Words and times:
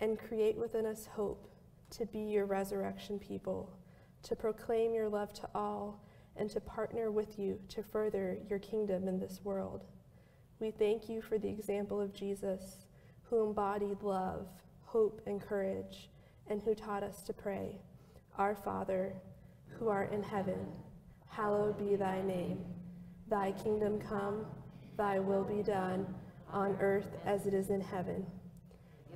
and 0.00 0.18
create 0.18 0.56
within 0.56 0.86
us 0.86 1.06
hope 1.06 1.48
to 1.90 2.06
be 2.06 2.20
your 2.20 2.46
resurrection 2.46 3.18
people, 3.18 3.72
to 4.22 4.36
proclaim 4.36 4.94
your 4.94 5.08
love 5.08 5.32
to 5.32 5.48
all, 5.54 6.04
and 6.36 6.50
to 6.50 6.60
partner 6.60 7.10
with 7.10 7.38
you 7.38 7.58
to 7.68 7.82
further 7.82 8.38
your 8.48 8.58
kingdom 8.58 9.08
in 9.08 9.18
this 9.18 9.40
world. 9.42 9.84
We 10.60 10.70
thank 10.70 11.08
you 11.08 11.20
for 11.20 11.38
the 11.38 11.48
example 11.48 12.00
of 12.00 12.14
Jesus, 12.14 12.86
who 13.24 13.44
embodied 13.44 14.02
love, 14.02 14.46
hope, 14.84 15.20
and 15.26 15.40
courage, 15.40 16.10
and 16.48 16.62
who 16.62 16.74
taught 16.74 17.02
us 17.02 17.22
to 17.22 17.32
pray, 17.32 17.80
Our 18.36 18.54
Father, 18.54 19.12
who 19.78 19.88
art 19.88 20.12
in 20.12 20.22
heaven, 20.22 20.66
hallowed 21.28 21.78
be 21.78 21.96
thy 21.96 22.22
name. 22.22 22.64
Thy 23.28 23.52
kingdom 23.52 24.00
come, 24.00 24.46
thy 24.96 25.18
will 25.18 25.44
be 25.44 25.62
done, 25.62 26.06
on 26.50 26.76
earth 26.80 27.16
as 27.26 27.46
it 27.46 27.54
is 27.54 27.70
in 27.70 27.80
heaven. 27.80 28.26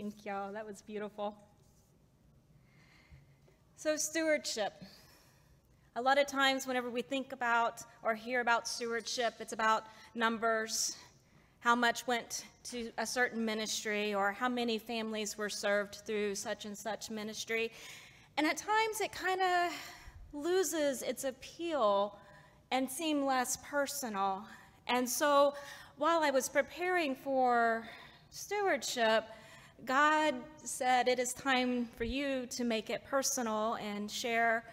Thank 0.00 0.24
y'all. 0.24 0.52
That 0.52 0.64
was 0.64 0.80
beautiful. 0.80 1.34
So, 3.74 3.96
stewardship. 3.96 4.84
A 5.96 6.00
lot 6.00 6.18
of 6.18 6.28
times, 6.28 6.68
whenever 6.68 6.88
we 6.88 7.02
think 7.02 7.32
about 7.32 7.82
or 8.04 8.14
hear 8.14 8.40
about 8.40 8.68
stewardship, 8.68 9.34
it's 9.40 9.52
about 9.52 9.86
numbers, 10.14 10.94
how 11.58 11.74
much 11.74 12.06
went 12.06 12.44
to 12.70 12.92
a 12.98 13.04
certain 13.04 13.44
ministry, 13.44 14.14
or 14.14 14.30
how 14.30 14.48
many 14.48 14.78
families 14.78 15.36
were 15.36 15.48
served 15.48 15.96
through 16.06 16.36
such 16.36 16.64
and 16.64 16.78
such 16.78 17.10
ministry. 17.10 17.72
And 18.36 18.46
at 18.46 18.56
times, 18.56 19.00
it 19.00 19.10
kind 19.10 19.40
of 19.40 19.72
loses 20.32 21.02
its 21.02 21.24
appeal 21.24 22.20
and 22.70 22.88
seem 22.88 23.26
less 23.26 23.58
personal. 23.68 24.44
And 24.86 25.08
so, 25.08 25.54
while 25.96 26.22
I 26.22 26.30
was 26.30 26.48
preparing 26.48 27.16
for 27.16 27.82
stewardship, 28.30 29.24
God 29.84 30.34
said 30.64 31.08
it 31.08 31.18
is 31.18 31.32
time 31.32 31.86
for 31.96 32.04
you 32.04 32.46
to 32.50 32.64
make 32.64 32.90
it 32.90 33.04
personal 33.04 33.74
and 33.74 34.10
share 34.10 34.64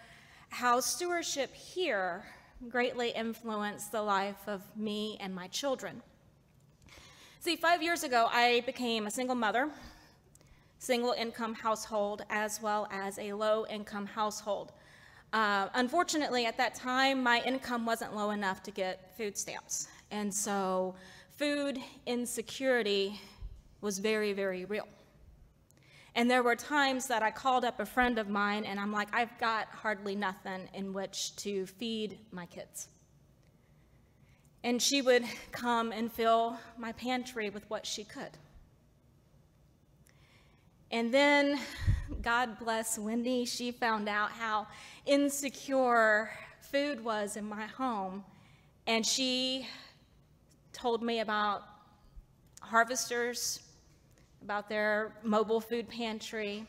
how 0.50 0.80
stewardship 0.80 1.54
here 1.54 2.24
greatly 2.68 3.10
influenced 3.10 3.92
the 3.92 4.02
life 4.02 4.46
of 4.46 4.62
me 4.76 5.16
and 5.20 5.34
my 5.34 5.46
children. 5.48 6.02
See, 7.40 7.56
five 7.56 7.82
years 7.82 8.02
ago, 8.02 8.28
I 8.30 8.62
became 8.66 9.06
a 9.06 9.10
single 9.10 9.36
mother, 9.36 9.70
single 10.78 11.12
income 11.12 11.54
household, 11.54 12.24
as 12.28 12.60
well 12.60 12.88
as 12.90 13.18
a 13.18 13.32
low 13.32 13.64
income 13.66 14.06
household. 14.06 14.72
Uh, 15.32 15.68
unfortunately, 15.74 16.46
at 16.46 16.56
that 16.56 16.74
time, 16.74 17.22
my 17.22 17.42
income 17.42 17.86
wasn't 17.86 18.14
low 18.14 18.30
enough 18.30 18.62
to 18.64 18.70
get 18.70 19.16
food 19.16 19.36
stamps. 19.38 19.86
And 20.10 20.32
so 20.32 20.94
food 21.30 21.78
insecurity 22.06 23.20
was 23.80 23.98
very, 23.98 24.32
very 24.32 24.64
real. 24.64 24.88
And 26.16 26.30
there 26.30 26.42
were 26.42 26.56
times 26.56 27.08
that 27.08 27.22
I 27.22 27.30
called 27.30 27.62
up 27.62 27.78
a 27.78 27.84
friend 27.84 28.18
of 28.18 28.26
mine 28.30 28.64
and 28.64 28.80
I'm 28.80 28.90
like, 28.90 29.08
I've 29.12 29.38
got 29.38 29.68
hardly 29.68 30.16
nothing 30.16 30.66
in 30.72 30.94
which 30.94 31.36
to 31.36 31.66
feed 31.66 32.18
my 32.32 32.46
kids. 32.46 32.88
And 34.64 34.80
she 34.80 35.02
would 35.02 35.24
come 35.52 35.92
and 35.92 36.10
fill 36.10 36.58
my 36.78 36.92
pantry 36.92 37.50
with 37.50 37.68
what 37.68 37.84
she 37.84 38.02
could. 38.02 38.30
And 40.90 41.12
then, 41.12 41.60
God 42.22 42.58
bless 42.60 42.98
Wendy, 42.98 43.44
she 43.44 43.70
found 43.70 44.08
out 44.08 44.30
how 44.30 44.68
insecure 45.04 46.30
food 46.62 47.04
was 47.04 47.36
in 47.36 47.44
my 47.44 47.66
home. 47.66 48.24
And 48.86 49.04
she 49.04 49.68
told 50.72 51.02
me 51.02 51.20
about 51.20 51.62
Harvesters 52.62 53.60
about 54.46 54.68
their 54.68 55.10
mobile 55.24 55.60
food 55.60 55.88
pantry, 55.88 56.64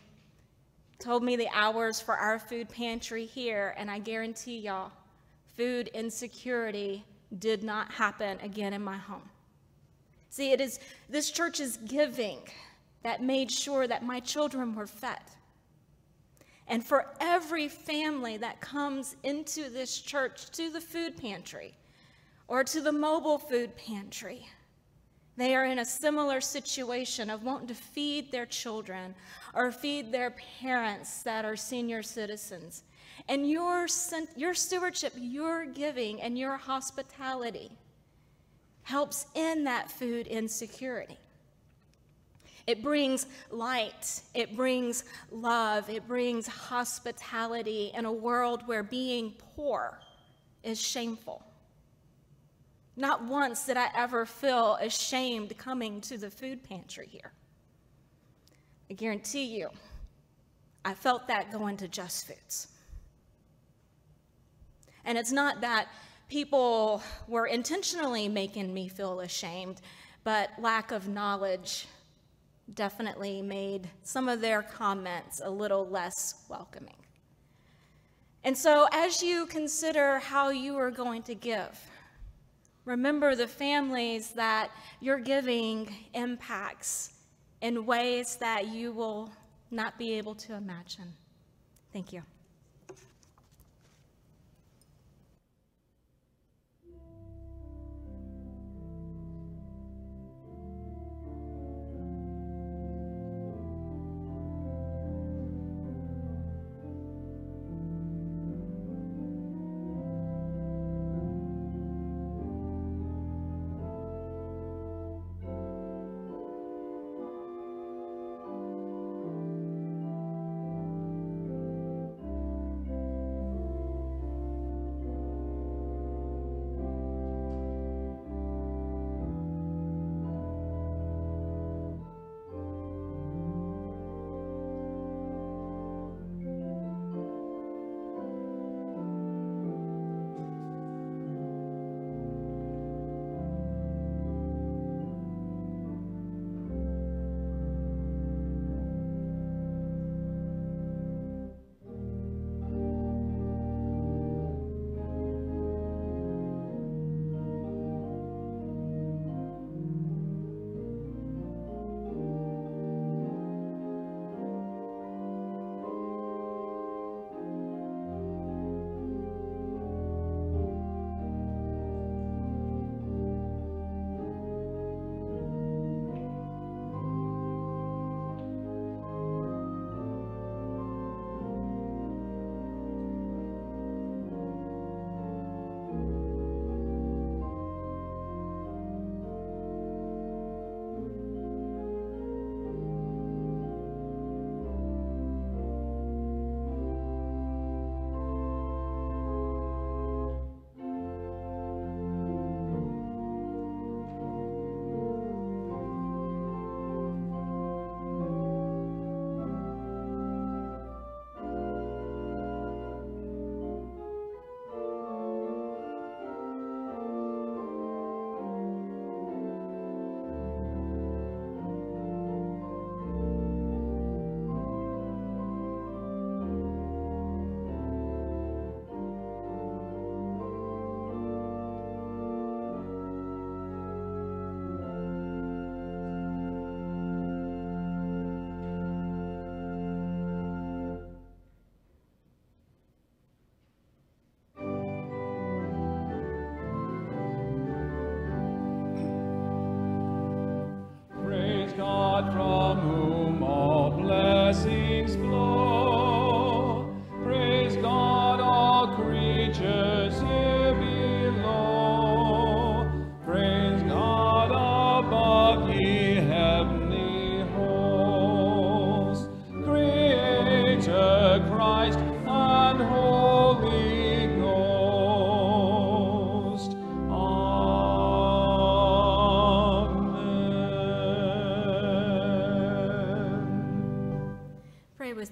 told 0.97 1.21
me 1.21 1.35
the 1.35 1.47
hours 1.53 2.01
for 2.01 2.15
our 2.15 2.39
food 2.39 2.67
pantry 2.67 3.23
here, 3.23 3.75
and 3.77 3.91
I 3.91 3.99
guarantee 3.99 4.57
y'all, 4.57 4.91
food 5.55 5.87
insecurity 5.93 7.05
did 7.37 7.63
not 7.63 7.91
happen 7.91 8.39
again 8.41 8.73
in 8.73 8.83
my 8.83 8.97
home. 8.97 9.29
See, 10.31 10.53
it 10.53 10.59
is 10.59 10.79
this 11.07 11.29
church's 11.29 11.77
giving 11.85 12.39
that 13.03 13.21
made 13.21 13.51
sure 13.51 13.85
that 13.85 14.03
my 14.03 14.21
children 14.21 14.73
were 14.73 14.87
fed. 14.87 15.21
And 16.67 16.83
for 16.83 17.05
every 17.19 17.67
family 17.67 18.37
that 18.37 18.59
comes 18.59 19.15
into 19.21 19.69
this 19.69 20.01
church 20.01 20.49
to 20.53 20.71
the 20.71 20.81
food 20.81 21.15
pantry 21.15 21.75
or 22.47 22.63
to 22.63 22.81
the 22.81 22.91
mobile 22.91 23.37
food 23.37 23.77
pantry, 23.77 24.47
they 25.37 25.55
are 25.55 25.65
in 25.65 25.79
a 25.79 25.85
similar 25.85 26.41
situation 26.41 27.29
of 27.29 27.43
wanting 27.43 27.67
to 27.67 27.75
feed 27.75 28.31
their 28.31 28.47
children 28.47 29.13
or 29.53 29.71
feed 29.71 30.11
their 30.11 30.31
parents 30.61 31.21
that 31.23 31.45
are 31.45 31.55
senior 31.55 32.01
citizens. 32.01 32.83
And 33.29 33.49
your, 33.49 33.87
your 34.35 34.53
stewardship, 34.55 35.13
your 35.15 35.65
giving, 35.65 36.21
and 36.21 36.37
your 36.37 36.57
hospitality 36.57 37.71
helps 38.83 39.27
end 39.35 39.67
that 39.67 39.91
food 39.91 40.27
insecurity. 40.27 41.17
It 42.65 42.83
brings 42.83 43.27
light, 43.49 44.21
it 44.33 44.55
brings 44.55 45.03
love, 45.31 45.89
it 45.89 46.07
brings 46.07 46.47
hospitality 46.47 47.91
in 47.95 48.05
a 48.05 48.11
world 48.11 48.63
where 48.65 48.83
being 48.83 49.33
poor 49.55 49.99
is 50.63 50.81
shameful. 50.81 51.43
Not 52.97 53.23
once 53.23 53.63
did 53.63 53.77
I 53.77 53.89
ever 53.95 54.25
feel 54.25 54.75
ashamed 54.81 55.55
coming 55.55 56.01
to 56.01 56.17
the 56.17 56.31
food 56.31 56.63
pantry 56.63 57.07
here. 57.07 57.31
I 58.89 58.95
guarantee 58.95 59.45
you, 59.45 59.69
I 60.83 60.95
felt 60.95 61.27
that 61.27 61.51
going 61.51 61.77
to 61.77 61.87
Just 61.87 62.25
Foods. 62.25 62.69
And 65.05 65.15
it's 65.15 65.31
not 65.31 65.61
that 65.61 65.89
people 66.27 67.03
were 67.27 67.45
intentionally 67.45 68.27
making 68.27 68.73
me 68.73 68.89
feel 68.89 69.19
ashamed, 69.19 69.79
but 70.23 70.49
lack 70.59 70.91
of 70.91 71.07
knowledge 71.07 71.87
definitely 72.73 73.43
made 73.43 73.87
some 74.01 74.27
of 74.27 74.41
their 74.41 74.63
comments 74.63 75.39
a 75.43 75.49
little 75.49 75.87
less 75.87 76.43
welcoming. 76.49 76.95
And 78.43 78.57
so, 78.57 78.87
as 78.91 79.21
you 79.21 79.45
consider 79.45 80.17
how 80.19 80.49
you 80.49 80.77
are 80.77 80.91
going 80.91 81.21
to 81.23 81.35
give, 81.35 81.79
remember 82.87 83.35
the 83.35 83.47
families 83.47 84.31
that 84.31 84.71
your 85.01 85.19
giving 85.19 85.93
impacts 86.13 87.11
in 87.61 87.85
ways 87.85 88.37
that 88.37 88.69
you 88.69 88.93
will 88.93 89.29
not 89.69 89.99
be 89.99 90.13
able 90.13 90.33
to 90.33 90.55
imagine. 90.55 91.13
Thank 91.91 92.13
you. 92.13 92.23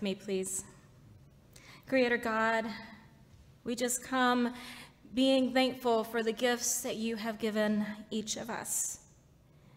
Me, 0.02 0.16
please. 0.16 0.64
Creator 1.88 2.18
God, 2.18 2.66
we 3.64 3.76
just 3.76 4.04
come 4.04 4.54
being 5.14 5.54
thankful 5.54 6.04
for 6.04 6.24
the 6.24 6.32
gifts 6.32 6.82
that 6.82 6.98
you 6.98 7.16
have 7.16 7.40
given 7.40 7.86
each 8.12 8.38
of 8.38 8.50
us. 8.50 9.00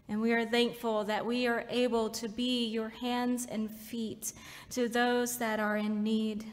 And 0.08 0.20
we 0.20 0.32
are 0.32 0.46
thankful 0.46 1.04
that 1.04 1.25
we 1.25 1.46
are 1.46 1.64
able 1.68 2.08
to 2.10 2.28
be 2.28 2.66
your 2.66 2.88
hands 2.88 3.46
and 3.50 3.70
feet 3.70 4.32
to 4.70 4.88
those 4.88 5.37
that 5.38 5.60
are 5.60 5.76
in 5.76 6.02
need. 6.02 6.44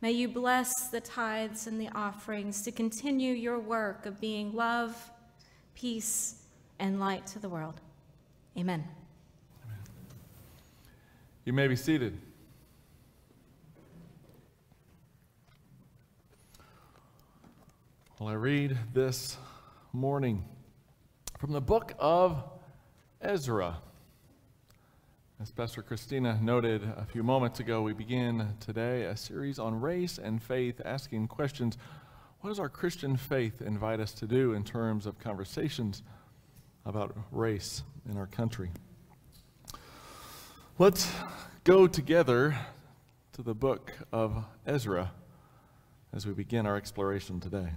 May 0.00 0.12
you 0.12 0.28
bless 0.28 0.88
the 0.88 1.00
tithes 1.00 1.66
and 1.66 1.80
the 1.80 1.88
offerings 1.94 2.62
to 2.62 2.70
continue 2.70 3.32
your 3.32 3.58
work 3.58 4.06
of 4.06 4.20
being 4.20 4.54
love, 4.54 5.10
peace, 5.74 6.42
and 6.78 7.00
light 7.00 7.26
to 7.28 7.38
the 7.38 7.48
world. 7.48 7.80
Amen. 8.56 8.84
Amen. 9.64 9.78
You 11.44 11.52
may 11.52 11.66
be 11.66 11.76
seated. 11.76 12.18
Well, 18.18 18.30
I 18.30 18.32
read 18.32 18.78
this 18.94 19.36
morning 19.92 20.42
from 21.38 21.52
the 21.52 21.60
book 21.60 21.92
of 21.98 22.42
Ezra. 23.20 23.76
As 25.38 25.50
Pastor 25.50 25.82
Christina 25.82 26.38
noted 26.40 26.82
a 26.96 27.04
few 27.04 27.22
moments 27.22 27.60
ago, 27.60 27.82
we 27.82 27.92
begin 27.92 28.54
today 28.58 29.02
a 29.02 29.18
series 29.18 29.58
on 29.58 29.78
race 29.82 30.16
and 30.16 30.42
faith, 30.42 30.80
asking 30.82 31.28
questions 31.28 31.76
what 32.40 32.48
does 32.48 32.58
our 32.58 32.70
Christian 32.70 33.18
faith 33.18 33.60
invite 33.60 34.00
us 34.00 34.12
to 34.12 34.26
do 34.26 34.54
in 34.54 34.64
terms 34.64 35.04
of 35.04 35.18
conversations 35.18 36.02
about 36.86 37.14
race 37.30 37.82
in 38.08 38.16
our 38.16 38.28
country? 38.28 38.70
Let's 40.78 41.06
go 41.64 41.86
together 41.86 42.56
to 43.34 43.42
the 43.42 43.54
book 43.54 43.92
of 44.10 44.42
Ezra 44.66 45.12
as 46.14 46.26
we 46.26 46.32
begin 46.32 46.64
our 46.64 46.76
exploration 46.76 47.40
today. 47.40 47.72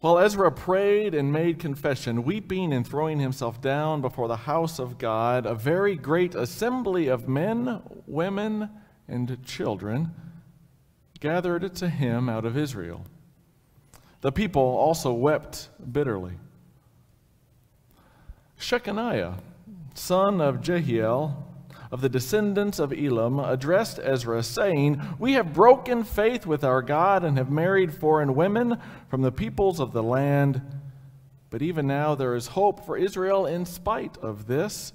While 0.00 0.18
Ezra 0.18 0.52
prayed 0.52 1.14
and 1.14 1.32
made 1.32 1.58
confession, 1.58 2.22
weeping 2.22 2.72
and 2.72 2.86
throwing 2.86 3.18
himself 3.18 3.60
down 3.60 4.02
before 4.02 4.28
the 4.28 4.36
house 4.36 4.78
of 4.78 4.98
God, 4.98 5.46
a 5.46 5.54
very 5.54 5.96
great 5.96 6.34
assembly 6.34 7.08
of 7.08 7.28
men, 7.28 7.80
women, 8.06 8.68
and 9.08 9.42
children 9.44 10.14
gathered 11.18 11.74
to 11.76 11.88
him 11.88 12.28
out 12.28 12.44
of 12.44 12.56
Israel. 12.56 13.06
The 14.20 14.32
people 14.32 14.62
also 14.62 15.12
wept 15.12 15.70
bitterly. 15.92 16.34
Shechaniah, 18.58 19.38
son 19.94 20.40
of 20.40 20.60
Jehiel, 20.60 21.46
of 21.96 22.02
the 22.02 22.08
descendants 22.10 22.78
of 22.78 22.92
Elam, 22.92 23.38
addressed 23.38 23.98
Ezra, 24.02 24.42
saying, 24.42 25.00
We 25.18 25.32
have 25.32 25.54
broken 25.54 26.04
faith 26.04 26.44
with 26.44 26.62
our 26.62 26.82
God 26.82 27.24
and 27.24 27.38
have 27.38 27.50
married 27.50 27.94
foreign 27.94 28.34
women 28.34 28.78
from 29.08 29.22
the 29.22 29.32
peoples 29.32 29.80
of 29.80 29.94
the 29.94 30.02
land. 30.02 30.60
But 31.48 31.62
even 31.62 31.86
now 31.86 32.14
there 32.14 32.34
is 32.34 32.48
hope 32.48 32.84
for 32.84 32.98
Israel 32.98 33.46
in 33.46 33.64
spite 33.64 34.18
of 34.18 34.46
this. 34.46 34.92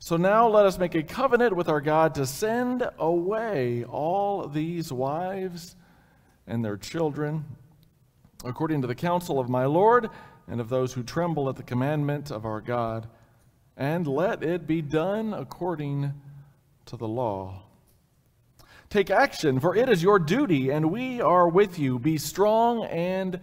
So 0.00 0.16
now 0.16 0.48
let 0.48 0.66
us 0.66 0.80
make 0.80 0.96
a 0.96 1.02
covenant 1.04 1.54
with 1.54 1.68
our 1.68 1.80
God 1.80 2.12
to 2.16 2.26
send 2.26 2.90
away 2.98 3.84
all 3.84 4.48
these 4.48 4.92
wives 4.92 5.76
and 6.48 6.64
their 6.64 6.76
children, 6.76 7.44
according 8.44 8.80
to 8.80 8.88
the 8.88 8.96
counsel 8.96 9.38
of 9.38 9.48
my 9.48 9.64
Lord 9.64 10.10
and 10.48 10.60
of 10.60 10.70
those 10.70 10.92
who 10.92 11.04
tremble 11.04 11.48
at 11.48 11.54
the 11.54 11.62
commandment 11.62 12.32
of 12.32 12.44
our 12.44 12.60
God 12.60 13.06
and 13.78 14.08
let 14.08 14.42
it 14.42 14.66
be 14.66 14.82
done 14.82 15.32
according 15.32 16.12
to 16.84 16.96
the 16.96 17.06
law. 17.06 17.62
Take 18.90 19.08
action, 19.08 19.60
for 19.60 19.76
it 19.76 19.88
is 19.88 20.02
your 20.02 20.18
duty, 20.18 20.70
and 20.70 20.90
we 20.90 21.20
are 21.20 21.48
with 21.48 21.78
you. 21.78 21.98
Be 21.98 22.18
strong 22.18 22.84
and 22.84 23.38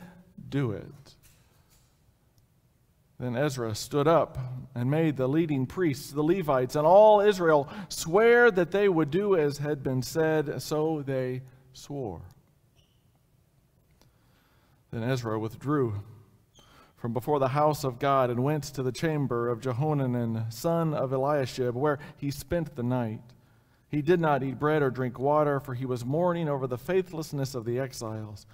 do 0.50 0.72
it. 0.72 1.16
Then 3.18 3.38
Ezra 3.38 3.74
stood 3.76 4.10
up 4.10 4.38
and 4.76 4.92
made 4.92 5.16
the 5.16 5.30
leading 5.30 5.66
priests, 5.66 6.12
the 6.12 6.22
Levites, 6.22 6.76
and 6.76 6.86
all 6.86 7.22
Israel 7.22 7.70
swear 7.88 8.52
that 8.52 8.72
they 8.72 8.90
would 8.90 9.10
do 9.10 9.38
as 9.38 9.60
had 9.60 9.84
been 9.84 10.02
said, 10.02 10.62
so 10.62 11.02
they 11.02 11.44
swore. 11.72 12.24
Then 14.92 15.04
Ezra 15.04 15.40
withdrew 15.40 16.02
from 17.06 17.14
before 17.14 17.38
the 17.38 17.50
house 17.50 17.84
of 17.84 18.00
God 18.00 18.32
and 18.32 18.44
went 18.44 18.64
to 18.64 18.82
the 18.82 18.92
chamber 18.92 19.48
of 19.48 19.62
Jehohanan, 19.62 20.50
son 20.50 20.96
of 20.96 21.14
Eliashib, 21.14 21.76
where 21.76 22.00
he 22.18 22.32
spent 22.32 22.76
the 22.76 22.82
night. 22.82 23.22
He 23.90 24.02
did 24.02 24.20
not 24.20 24.42
eat 24.42 24.58
bread 24.58 24.82
or 24.82 24.90
drink 24.90 25.20
water, 25.20 25.60
for 25.60 25.76
he 25.76 25.86
was 25.86 26.04
mourning 26.04 26.50
over 26.50 26.66
the 26.66 26.80
faithlessness 26.80 27.54
of 27.54 27.64
the 27.64 27.78
exiles. 27.78 28.48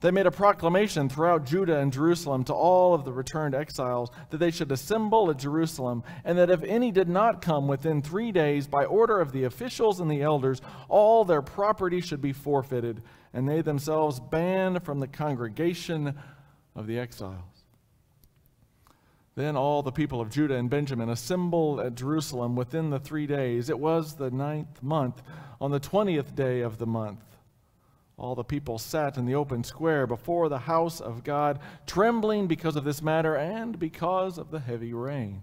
They 0.00 0.10
made 0.10 0.24
a 0.24 0.30
proclamation 0.30 1.10
throughout 1.10 1.44
Judah 1.44 1.78
and 1.78 1.92
Jerusalem 1.92 2.42
to 2.44 2.54
all 2.54 2.94
of 2.94 3.04
the 3.04 3.12
returned 3.12 3.54
exiles 3.54 4.10
that 4.30 4.38
they 4.38 4.50
should 4.50 4.72
assemble 4.72 5.30
at 5.30 5.36
Jerusalem, 5.36 6.04
and 6.24 6.38
that 6.38 6.48
if 6.48 6.62
any 6.62 6.90
did 6.90 7.10
not 7.10 7.42
come 7.42 7.68
within 7.68 8.00
three 8.00 8.32
days, 8.32 8.66
by 8.66 8.86
order 8.86 9.20
of 9.20 9.32
the 9.32 9.44
officials 9.44 10.00
and 10.00 10.10
the 10.10 10.22
elders, 10.22 10.62
all 10.88 11.22
their 11.22 11.42
property 11.42 12.00
should 12.00 12.22
be 12.22 12.32
forfeited, 12.32 13.02
and 13.34 13.46
they 13.46 13.60
themselves 13.60 14.20
banned 14.20 14.82
from 14.84 15.00
the 15.00 15.06
congregation 15.06 16.14
of 16.74 16.86
the 16.86 16.98
exiles. 16.98 17.57
Then 19.38 19.56
all 19.56 19.84
the 19.84 19.92
people 19.92 20.20
of 20.20 20.30
Judah 20.30 20.56
and 20.56 20.68
Benjamin 20.68 21.08
assembled 21.08 21.78
at 21.78 21.94
Jerusalem 21.94 22.56
within 22.56 22.90
the 22.90 22.98
three 22.98 23.28
days. 23.28 23.70
It 23.70 23.78
was 23.78 24.16
the 24.16 24.32
ninth 24.32 24.82
month, 24.82 25.22
on 25.60 25.70
the 25.70 25.78
twentieth 25.78 26.34
day 26.34 26.60
of 26.62 26.78
the 26.78 26.88
month. 26.88 27.22
All 28.16 28.34
the 28.34 28.42
people 28.42 28.78
sat 28.78 29.16
in 29.16 29.26
the 29.26 29.36
open 29.36 29.62
square 29.62 30.08
before 30.08 30.48
the 30.48 30.58
house 30.58 31.00
of 31.00 31.22
God, 31.22 31.60
trembling 31.86 32.48
because 32.48 32.74
of 32.74 32.82
this 32.82 33.00
matter 33.00 33.36
and 33.36 33.78
because 33.78 34.38
of 34.38 34.50
the 34.50 34.58
heavy 34.58 34.92
rain. 34.92 35.42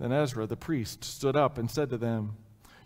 Then 0.00 0.10
Ezra 0.10 0.46
the 0.46 0.56
priest 0.56 1.04
stood 1.04 1.36
up 1.36 1.58
and 1.58 1.70
said 1.70 1.90
to 1.90 1.98
them, 1.98 2.38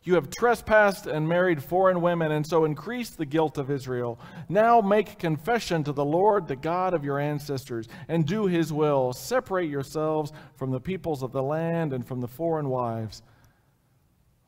you 0.05 0.15
have 0.15 0.31
trespassed 0.31 1.07
and 1.07 1.29
married 1.29 1.63
foreign 1.63 2.01
women, 2.01 2.33
and 2.33 2.45
so 2.45 2.65
increased 2.65 3.19
the 3.19 3.27
guilt 3.27 3.57
of 3.57 3.71
Israel. 3.71 4.19
Now 4.49 4.81
make 4.81 5.19
confession 5.19 5.85
to 5.85 5.93
the 5.93 6.05
Lord, 6.05 6.49
the 6.49 6.57
God 6.57 6.93
of 6.93 7.05
your 7.05 7.21
ancestors, 7.21 7.87
and 8.09 8.27
do 8.27 8.47
his 8.47 8.73
will. 8.73 9.13
Separate 9.13 9.71
yourselves 9.71 10.33
from 10.57 10.73
the 10.73 10.81
peoples 10.81 11.23
of 11.23 11.31
the 11.31 11.43
land 11.43 11.93
and 11.93 12.07
from 12.07 12.21
the 12.21 12.29
foreign 12.29 12.69
wives. 12.69 13.23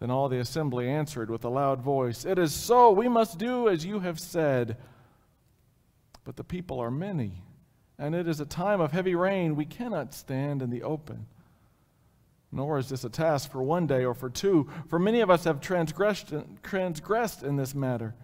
Then 0.00 0.10
all 0.10 0.28
the 0.28 0.40
assembly 0.40 0.88
answered 0.88 1.30
with 1.30 1.44
a 1.44 1.48
loud 1.48 1.80
voice, 1.80 2.24
It 2.24 2.38
is 2.38 2.52
so, 2.52 2.90
we 2.90 3.08
must 3.08 3.38
do 3.38 3.68
as 3.68 3.86
you 3.86 4.00
have 4.00 4.18
said. 4.18 4.76
But 6.24 6.36
the 6.36 6.44
people 6.44 6.80
are 6.80 6.90
many, 6.90 7.42
and 7.96 8.14
it 8.14 8.26
is 8.26 8.40
a 8.40 8.46
time 8.46 8.80
of 8.80 8.90
heavy 8.90 9.14
rain. 9.14 9.54
We 9.54 9.66
cannot 9.66 10.14
stand 10.14 10.62
in 10.62 10.70
the 10.70 10.82
open. 10.82 11.26
Nor 12.54 12.78
is 12.78 12.88
this 12.88 13.02
a 13.02 13.10
task 13.10 13.50
for 13.50 13.64
one 13.64 13.88
day 13.88 14.04
or 14.04 14.14
for 14.14 14.30
two, 14.30 14.70
for 14.88 15.00
many 15.00 15.20
of 15.20 15.28
us 15.28 15.42
have 15.42 15.60
transgressed, 15.60 16.32
transgressed 16.62 17.42
in 17.42 17.56
this 17.56 17.74
matter. 17.74 18.14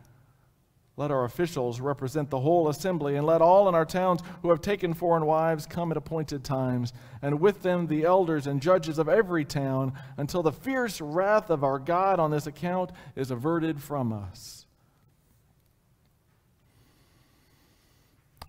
Let 0.96 1.10
our 1.10 1.24
officials 1.24 1.80
represent 1.80 2.30
the 2.30 2.38
whole 2.38 2.68
assembly, 2.68 3.16
and 3.16 3.26
let 3.26 3.42
all 3.42 3.68
in 3.68 3.74
our 3.74 3.84
towns 3.84 4.20
who 4.42 4.50
have 4.50 4.60
taken 4.60 4.94
foreign 4.94 5.26
wives 5.26 5.66
come 5.66 5.90
at 5.90 5.96
appointed 5.96 6.44
times, 6.44 6.92
and 7.20 7.40
with 7.40 7.62
them 7.62 7.88
the 7.88 8.04
elders 8.04 8.46
and 8.46 8.62
judges 8.62 9.00
of 9.00 9.08
every 9.08 9.44
town, 9.44 9.94
until 10.16 10.44
the 10.44 10.52
fierce 10.52 11.00
wrath 11.00 11.50
of 11.50 11.64
our 11.64 11.80
God 11.80 12.20
on 12.20 12.30
this 12.30 12.46
account 12.46 12.92
is 13.16 13.32
averted 13.32 13.82
from 13.82 14.12
us. 14.12 14.64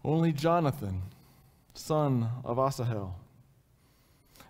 Only 0.05 0.31
Jonathan, 0.31 1.01
son 1.73 2.29
of 2.43 2.59
Asahel, 2.59 3.15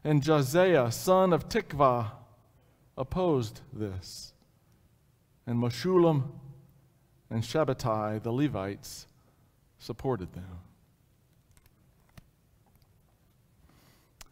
and 0.04 0.24
Josiah, 0.24 0.92
son 0.92 1.34
of 1.34 1.48
Tikvah, 1.48 2.12
opposed 2.98 3.62
this. 3.72 4.34
And 5.46 5.62
Meshullam 5.62 6.24
and 7.30 7.44
Shabbatai, 7.44 8.22
the 8.22 8.32
Levites, 8.32 9.08
supported 9.80 10.34
them. 10.34 10.60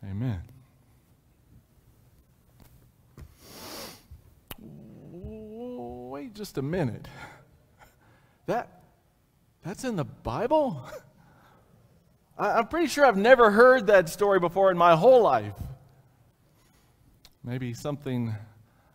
Amen. 0.04 0.42
Wait 4.62 6.34
just 6.34 6.58
a 6.58 6.62
minute. 6.62 7.08
That 8.46 8.82
that's 9.64 9.84
in 9.84 9.96
the 9.96 10.06
Bible? 10.06 10.86
I'm 12.40 12.68
pretty 12.68 12.88
sure 12.88 13.06
I've 13.06 13.18
never 13.18 13.52
heard 13.52 13.88
that 13.88 14.08
story 14.08 14.40
before 14.40 14.72
in 14.72 14.78
my 14.78 14.96
whole 14.96 15.22
life. 15.22 15.56
Maybe 17.44 17.74
something 17.74 18.34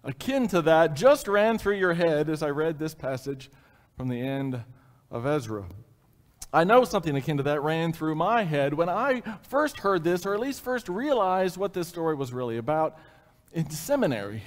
akin 0.02 0.48
to 0.48 0.62
that 0.62 0.94
just 0.94 1.28
ran 1.28 1.58
through 1.58 1.76
your 1.76 1.92
head 1.92 2.30
as 2.30 2.42
I 2.42 2.48
read 2.48 2.78
this 2.78 2.94
passage 2.94 3.50
from 3.98 4.08
the 4.08 4.18
end 4.18 4.64
of 5.10 5.26
Ezra. 5.26 5.66
I 6.54 6.64
know 6.64 6.84
something 6.84 7.14
akin 7.16 7.36
to 7.36 7.42
that 7.42 7.62
ran 7.62 7.92
through 7.92 8.14
my 8.14 8.44
head 8.44 8.72
when 8.72 8.88
I 8.88 9.22
first 9.42 9.78
heard 9.78 10.04
this, 10.04 10.24
or 10.24 10.32
at 10.32 10.40
least 10.40 10.62
first 10.62 10.88
realized 10.88 11.58
what 11.58 11.74
this 11.74 11.88
story 11.88 12.14
was 12.14 12.32
really 12.32 12.56
about 12.56 12.96
in 13.52 13.68
seminary. 13.68 14.42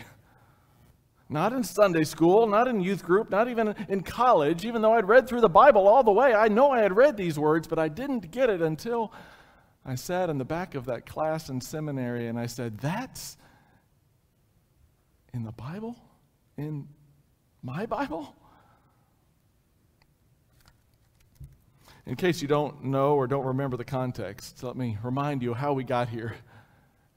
Not 1.30 1.52
in 1.52 1.64
Sunday 1.64 2.06
school, 2.06 2.48
not 2.48 2.68
in 2.68 2.80
youth 2.80 3.04
group, 3.04 3.30
not 3.30 3.50
even 3.50 3.76
in 3.90 4.02
college, 4.02 4.64
even 4.64 4.82
though 4.82 4.94
I'd 4.94 5.08
read 5.08 5.28
through 5.28 5.42
the 5.42 5.50
Bible 5.50 5.88
all 5.88 6.04
the 6.04 6.12
way. 6.12 6.34
I 6.34 6.48
know 6.48 6.72
I 6.72 6.82
had 6.82 6.96
read 6.96 7.18
these 7.18 7.38
words, 7.38 7.68
but 7.68 7.78
I 7.78 7.90
didn't 7.90 8.32
get 8.32 8.50
it 8.50 8.62
until 8.62 9.12
I 9.86 9.96
sat 9.96 10.30
in 10.30 10.38
the 10.38 10.46
back 10.46 10.74
of 10.74 10.86
that 10.86 11.06
class 11.06 11.50
in 11.50 11.60
seminary 11.60 12.28
and 12.28 12.40
I 12.40 12.46
said, 12.46 12.78
That's 12.80 13.38
in 15.34 15.44
the 15.44 15.52
Bible? 15.52 15.98
In 16.58 16.88
my 17.62 17.86
Bible? 17.86 18.34
In 22.06 22.16
case 22.16 22.42
you 22.42 22.48
don't 22.48 22.86
know 22.86 23.16
or 23.16 23.28
don't 23.28 23.46
remember 23.46 23.76
the 23.76 23.84
context, 23.84 24.64
let 24.64 24.78
me 24.78 24.98
remind 25.04 25.44
you 25.44 25.54
how 25.54 25.74
we 25.74 25.84
got 25.84 26.08
here. 26.08 26.36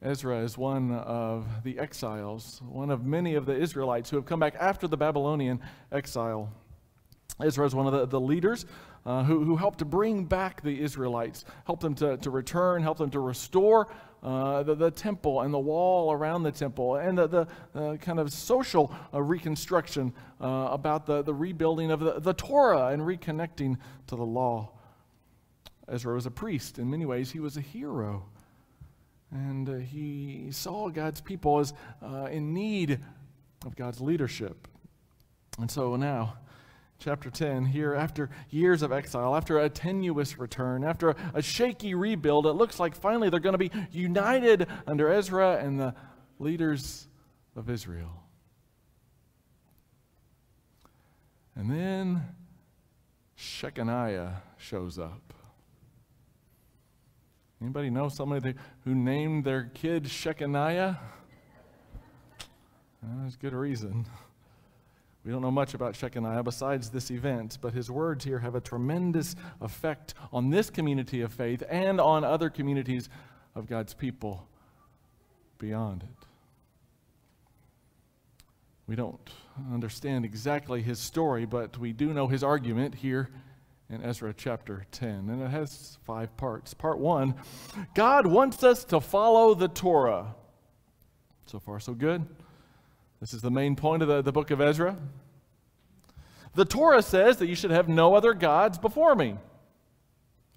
Ezra 0.02 0.38
is 0.38 0.56
one 0.56 0.92
of 0.92 1.46
the 1.62 1.78
exiles, 1.78 2.62
one 2.66 2.90
of 2.90 3.04
many 3.04 3.34
of 3.34 3.44
the 3.44 3.54
Israelites 3.54 4.08
who 4.08 4.16
have 4.16 4.24
come 4.24 4.40
back 4.40 4.54
after 4.58 4.88
the 4.88 4.96
Babylonian 4.96 5.60
exile. 5.92 6.50
Ezra 7.42 7.66
is 7.66 7.74
one 7.74 7.86
of 7.86 7.92
the, 7.92 8.06
the 8.06 8.20
leaders 8.20 8.64
uh, 9.04 9.22
who, 9.24 9.44
who 9.44 9.56
helped 9.56 9.78
to 9.80 9.84
bring 9.84 10.24
back 10.24 10.62
the 10.62 10.80
Israelites, 10.80 11.44
help 11.66 11.80
them 11.80 11.94
to, 11.96 12.16
to 12.18 12.30
return, 12.30 12.82
help 12.82 12.96
them 12.96 13.10
to 13.10 13.20
restore 13.20 13.88
uh, 14.22 14.62
the, 14.62 14.74
the 14.74 14.90
temple 14.90 15.42
and 15.42 15.52
the 15.52 15.58
wall 15.58 16.12
around 16.12 16.42
the 16.44 16.52
temple, 16.52 16.96
and 16.96 17.18
the, 17.18 17.26
the 17.26 17.48
uh, 17.74 17.96
kind 17.96 18.18
of 18.18 18.32
social 18.32 18.94
uh, 19.12 19.22
reconstruction 19.22 20.14
uh, 20.40 20.68
about 20.70 21.04
the, 21.04 21.22
the 21.22 21.34
rebuilding 21.34 21.90
of 21.90 22.00
the, 22.00 22.20
the 22.20 22.34
Torah 22.34 22.88
and 22.88 23.02
reconnecting 23.02 23.76
to 24.06 24.16
the 24.16 24.24
law. 24.24 24.70
Ezra 25.88 26.14
was 26.14 26.24
a 26.24 26.30
priest. 26.30 26.78
In 26.78 26.90
many 26.90 27.04
ways, 27.04 27.30
he 27.32 27.40
was 27.40 27.56
a 27.58 27.62
hero. 27.62 28.24
And 29.30 29.68
uh, 29.68 29.74
he 29.74 30.48
saw 30.50 30.88
God's 30.88 31.20
people 31.20 31.60
as 31.60 31.72
uh, 32.02 32.28
in 32.30 32.52
need 32.52 32.98
of 33.64 33.76
God's 33.76 34.00
leadership. 34.00 34.66
And 35.58 35.70
so 35.70 35.96
now 35.96 36.34
chapter 37.00 37.30
10, 37.30 37.64
here 37.64 37.94
after 37.94 38.28
years 38.50 38.82
of 38.82 38.92
exile, 38.92 39.34
after 39.34 39.58
a 39.58 39.68
tenuous 39.68 40.38
return, 40.38 40.84
after 40.84 41.16
a 41.34 41.42
shaky 41.42 41.94
rebuild, 41.94 42.46
it 42.46 42.52
looks 42.52 42.78
like 42.78 42.94
finally 42.94 43.30
they're 43.30 43.40
going 43.40 43.54
to 43.54 43.58
be 43.58 43.70
united 43.90 44.66
under 44.86 45.08
Ezra 45.10 45.56
and 45.56 45.80
the 45.80 45.94
leaders 46.38 47.08
of 47.56 47.70
Israel. 47.70 48.24
And 51.56 51.70
then 51.70 52.22
Shechaniah 53.36 54.36
shows 54.58 54.98
up. 54.98 55.29
Anybody 57.60 57.90
know 57.90 58.08
somebody 58.08 58.54
who 58.84 58.94
named 58.94 59.44
their 59.44 59.64
kid 59.74 60.04
Shechaniah? 60.04 60.98
Well, 63.02 63.12
there's 63.20 63.36
good 63.36 63.52
reason. 63.52 64.06
We 65.24 65.32
don't 65.32 65.42
know 65.42 65.50
much 65.50 65.74
about 65.74 65.92
Shechaniah 65.92 66.42
besides 66.42 66.88
this 66.88 67.10
event, 67.10 67.58
but 67.60 67.74
his 67.74 67.90
words 67.90 68.24
here 68.24 68.38
have 68.38 68.54
a 68.54 68.60
tremendous 68.60 69.36
effect 69.60 70.14
on 70.32 70.48
this 70.48 70.70
community 70.70 71.20
of 71.20 71.32
faith 71.32 71.62
and 71.68 72.00
on 72.00 72.24
other 72.24 72.48
communities 72.48 73.10
of 73.54 73.66
God's 73.66 73.92
people 73.92 74.48
beyond 75.58 76.02
it. 76.02 76.26
We 78.86 78.96
don't 78.96 79.30
understand 79.70 80.24
exactly 80.24 80.80
his 80.80 80.98
story, 80.98 81.44
but 81.44 81.76
we 81.76 81.92
do 81.92 82.14
know 82.14 82.26
his 82.26 82.42
argument 82.42 82.94
here 82.94 83.28
in 83.90 84.04
Ezra 84.04 84.32
chapter 84.36 84.86
10. 84.92 85.28
And 85.28 85.42
it 85.42 85.50
has 85.50 85.98
five 86.04 86.36
parts. 86.36 86.74
Part 86.74 86.98
one 86.98 87.34
God 87.94 88.26
wants 88.26 88.62
us 88.62 88.84
to 88.86 89.00
follow 89.00 89.54
the 89.54 89.68
Torah. 89.68 90.34
So 91.46 91.58
far, 91.58 91.80
so 91.80 91.94
good. 91.94 92.24
This 93.20 93.34
is 93.34 93.42
the 93.42 93.50
main 93.50 93.76
point 93.76 94.02
of 94.02 94.08
the, 94.08 94.22
the 94.22 94.32
book 94.32 94.50
of 94.50 94.60
Ezra. 94.60 94.96
The 96.54 96.64
Torah 96.64 97.02
says 97.02 97.36
that 97.38 97.48
you 97.48 97.54
should 97.54 97.70
have 97.70 97.88
no 97.88 98.14
other 98.14 98.34
gods 98.34 98.78
before 98.78 99.14
me. 99.14 99.36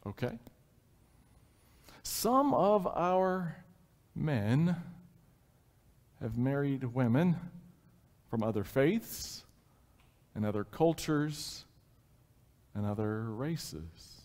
Okay. 0.05 0.37
Some 2.03 2.53
of 2.53 2.85
our 2.87 3.57
men 4.15 4.75
have 6.21 6.37
married 6.37 6.83
women 6.83 7.37
from 8.29 8.43
other 8.43 8.63
faiths 8.63 9.45
and 10.35 10.45
other 10.45 10.63
cultures 10.63 11.65
and 12.75 12.85
other 12.85 13.23
races. 13.23 14.23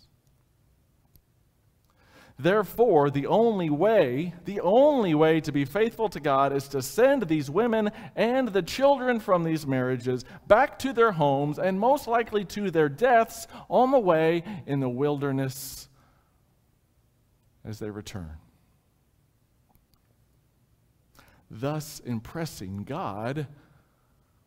Therefore, 2.40 3.11
the 3.11 3.26
only 3.26 3.69
way, 3.69 4.33
the 4.45 4.61
only 4.61 5.12
way 5.12 5.40
to 5.40 5.50
be 5.50 5.64
faithful 5.64 6.09
to 6.11 6.21
God 6.21 6.52
is 6.52 6.69
to 6.69 6.81
send 6.83 7.25
these 7.25 7.50
women 7.50 7.90
and 8.14 8.49
the 8.49 8.62
children 8.62 9.19
from 9.19 9.43
these 9.43 9.67
marriages 9.67 10.25
back 10.47 10.78
to 10.81 10.93
their 10.93 11.11
homes 11.11 11.59
and 11.59 11.81
most 11.81 12.07
likely 12.07 12.45
to 12.45 12.71
their 12.71 12.88
deaths 12.88 13.49
on 13.69 13.90
the 13.90 13.99
way 13.99 14.45
in 14.67 14.78
the 14.78 14.88
wilderness 14.88 15.88
as 17.64 17.81
they 17.81 17.90
return. 17.90 18.37
Thus, 21.50 21.99
impressing 22.00 22.85
God 22.85 23.49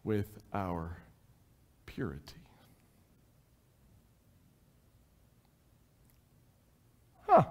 with 0.03 0.39
our 0.53 0.98
purity. 1.86 2.40
Huh. 7.31 7.43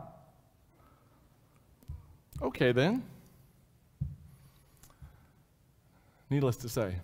Okay, 2.43 2.71
then. 2.73 3.03
Needless 6.29 6.59
to 6.59 6.69
say, 6.69 6.97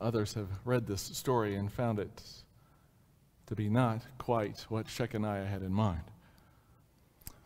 others 0.00 0.34
have 0.34 0.46
read 0.64 0.86
this 0.86 1.00
story 1.00 1.56
and 1.56 1.72
found 1.72 1.98
it 1.98 2.22
to 3.46 3.56
be 3.56 3.68
not 3.68 4.02
quite 4.18 4.66
what 4.68 4.86
Shechaniah 4.86 5.48
had 5.48 5.62
in 5.62 5.72
mind. 5.72 6.02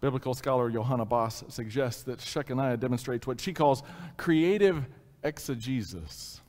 Biblical 0.02 0.34
scholar 0.34 0.68
Johanna 0.68 1.06
Bos 1.06 1.42
suggests 1.48 2.02
that 2.02 2.18
Shechaniah 2.18 2.78
demonstrates 2.78 3.26
what 3.26 3.40
she 3.40 3.54
calls 3.54 3.82
creative 4.18 4.84
exegesis. 5.24 6.42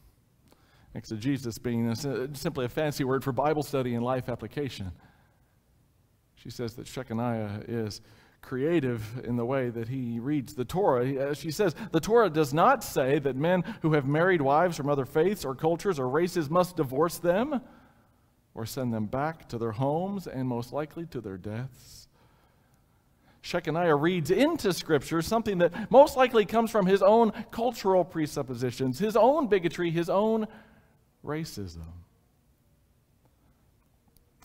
Exegesis 0.96 1.58
being 1.60 1.96
simply 1.96 2.66
a 2.66 2.70
fancy 2.70 3.06
word 3.06 3.24
for 3.24 3.32
Bible 3.32 3.64
study 3.64 3.96
and 3.96 4.04
life 4.04 4.28
application. 4.28 4.92
She 6.44 6.50
says 6.50 6.74
that 6.74 6.88
Shechaniah 6.88 7.64
is 7.70 8.02
creative 8.42 9.22
in 9.24 9.38
the 9.38 9.46
way 9.46 9.70
that 9.70 9.88
he 9.88 10.20
reads 10.20 10.56
the 10.56 10.66
Torah. 10.66 11.30
Uh, 11.30 11.34
she 11.34 11.52
says 11.52 11.74
the 11.94 12.02
Torah 12.02 12.30
does 12.30 12.54
not 12.54 12.84
say 12.84 13.18
that 13.20 13.38
men 13.38 13.64
who 13.82 13.94
have 13.94 14.06
married 14.06 14.42
wives 14.42 14.76
from 14.76 14.90
other 14.90 15.06
faiths 15.06 15.46
or 15.46 15.56
cultures 15.56 16.00
or 16.00 16.10
races 16.10 16.50
must 16.50 16.76
divorce 16.76 17.18
them 17.18 17.62
or 18.54 18.66
send 18.66 18.94
them 18.94 19.06
back 19.06 19.48
to 19.48 19.58
their 19.58 19.72
homes 19.72 20.28
and 20.28 20.46
most 20.46 20.74
likely 20.74 21.06
to 21.06 21.22
their 21.22 21.38
deaths. 21.38 22.10
Shechaniah 23.42 24.00
reads 24.00 24.30
into 24.30 24.74
Scripture 24.74 25.22
something 25.22 25.60
that 25.60 25.90
most 25.90 26.18
likely 26.18 26.46
comes 26.46 26.72
from 26.72 26.86
his 26.86 27.02
own 27.02 27.32
cultural 27.52 28.04
presuppositions, 28.04 29.00
his 29.00 29.16
own 29.16 29.48
bigotry, 29.48 29.92
his 29.92 30.10
own 30.10 30.48
racism. 31.24 32.03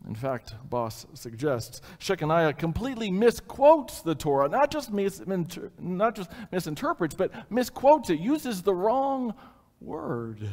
In 0.07 0.15
fact, 0.15 0.55
Bos 0.69 1.07
suggests 1.15 1.81
Shechaniah 1.99 2.57
completely 2.57 3.11
misquotes 3.11 4.01
the 4.01 4.15
Torah, 4.15 4.49
not 4.49 4.71
just, 4.71 4.93
mis- 4.93 5.23
not 5.79 6.15
just 6.15 6.31
misinterprets, 6.53 7.15
but 7.15 7.51
misquotes 7.51 8.09
it, 8.11 8.21
uses 8.21 8.63
the 8.63 8.75
wrong 8.75 9.35
word. 9.81 10.49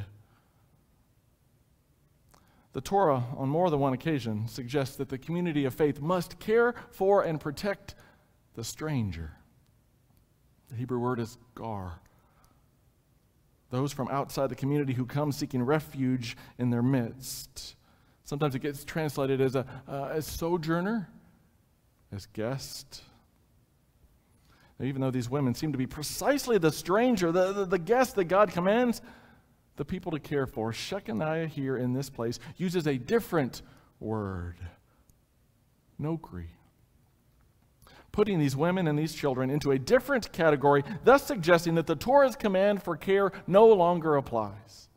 The 2.73 2.81
Torah, 2.81 3.23
on 3.37 3.47
more 3.47 3.69
than 3.69 3.79
one 3.79 3.93
occasion, 3.93 4.47
suggests 4.47 4.97
that 4.97 5.09
the 5.09 5.17
community 5.17 5.63
of 5.63 5.73
faith 5.73 6.01
must 6.01 6.39
care 6.39 6.73
for 6.91 7.23
and 7.23 7.39
protect 7.39 7.95
the 8.55 8.63
stranger. 8.63 9.31
The 10.69 10.75
Hebrew 10.75 10.99
word 10.99 11.19
is 11.19 11.37
gar. 11.53 12.01
Those 13.69 13.93
from 13.93 14.09
outside 14.09 14.49
the 14.49 14.55
community 14.55 14.93
who 14.93 15.05
come 15.05 15.31
seeking 15.31 15.63
refuge 15.63 16.35
in 16.57 16.69
their 16.69 16.83
midst. 16.83 17.75
Sometimes 18.25 18.55
it 18.55 18.59
gets 18.59 18.83
translated 18.83 19.39
as 19.39 19.55
a 19.55 19.65
uh, 19.87 20.09
as 20.11 20.25
sojourner, 20.25 21.07
as 22.11 22.25
guest. 22.27 23.03
Now, 24.77 24.87
even 24.87 24.99
though 24.99 25.11
these 25.11 25.29
women 25.29 25.55
seem 25.55 25.71
to 25.71 25.77
be 25.77 25.87
precisely 25.87 26.57
the 26.57 26.71
stranger, 26.71 27.31
the, 27.31 27.53
the, 27.53 27.65
the 27.65 27.79
guest 27.79 28.15
that 28.15 28.25
God 28.25 28.51
commands 28.51 29.01
the 29.77 29.85
people 29.85 30.11
to 30.11 30.19
care 30.19 30.45
for, 30.45 30.73
Shechaniah 30.73 31.47
here 31.47 31.77
in 31.77 31.93
this 31.93 32.09
place 32.09 32.39
uses 32.57 32.87
a 32.87 32.97
different 32.97 33.61
word, 34.01 34.57
nokri 36.01 36.47
putting 38.15 38.39
these 38.39 38.55
women 38.55 38.87
and 38.87 38.97
these 38.97 39.13
children 39.13 39.49
into 39.49 39.71
a 39.71 39.77
different 39.77 40.31
category, 40.31 40.85
thus 41.03 41.27
suggesting 41.27 41.75
that 41.75 41.85
the 41.85 41.97
Torah's 41.97 42.37
command 42.37 42.81
for 42.81 42.95
care 42.95 43.29
no 43.45 43.67
longer 43.67 44.15
applies. 44.15 44.87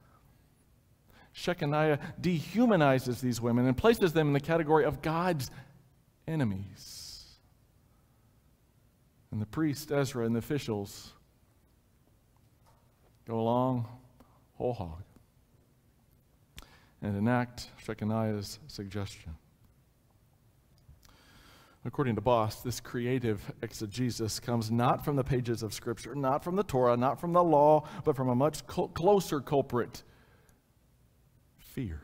Shechaniah 1.39 2.01
dehumanizes 2.21 3.21
these 3.21 3.41
women 3.41 3.67
and 3.67 3.77
places 3.77 4.13
them 4.13 4.29
in 4.29 4.33
the 4.33 4.41
category 4.41 4.85
of 4.85 5.03
God's 5.03 5.51
enemies. 6.27 7.27
And 9.31 9.41
the 9.41 9.47
priest, 9.47 9.93
Ezra, 9.93 10.25
and 10.27 10.35
the 10.35 10.41
officials 10.41 11.13
go 13.27 13.39
along 13.39 13.87
whole 14.55 14.73
hog 14.73 15.03
and 17.03 17.17
enact 17.17 17.69
Shechaniah's 17.87 18.59
suggestion. 18.67 19.37
According 21.85 22.17
to 22.17 22.21
Bos, 22.21 22.63
this 22.63 22.81
creative 22.81 23.53
exegesis 23.63 24.41
comes 24.41 24.71
not 24.71 25.05
from 25.05 25.15
the 25.15 25.23
pages 25.23 25.63
of 25.63 25.73
Scripture, 25.73 26.17
not 26.17 26.43
from 26.43 26.57
the 26.57 26.65
Torah, 26.65 26.97
not 26.97 27.21
from 27.21 27.33
the 27.33 27.45
law, 27.45 27.87
but 28.05 28.17
from 28.17 28.29
a 28.29 28.35
much 28.35 28.67
closer 28.67 29.41
culprit 29.41 30.03
fear. 31.69 32.01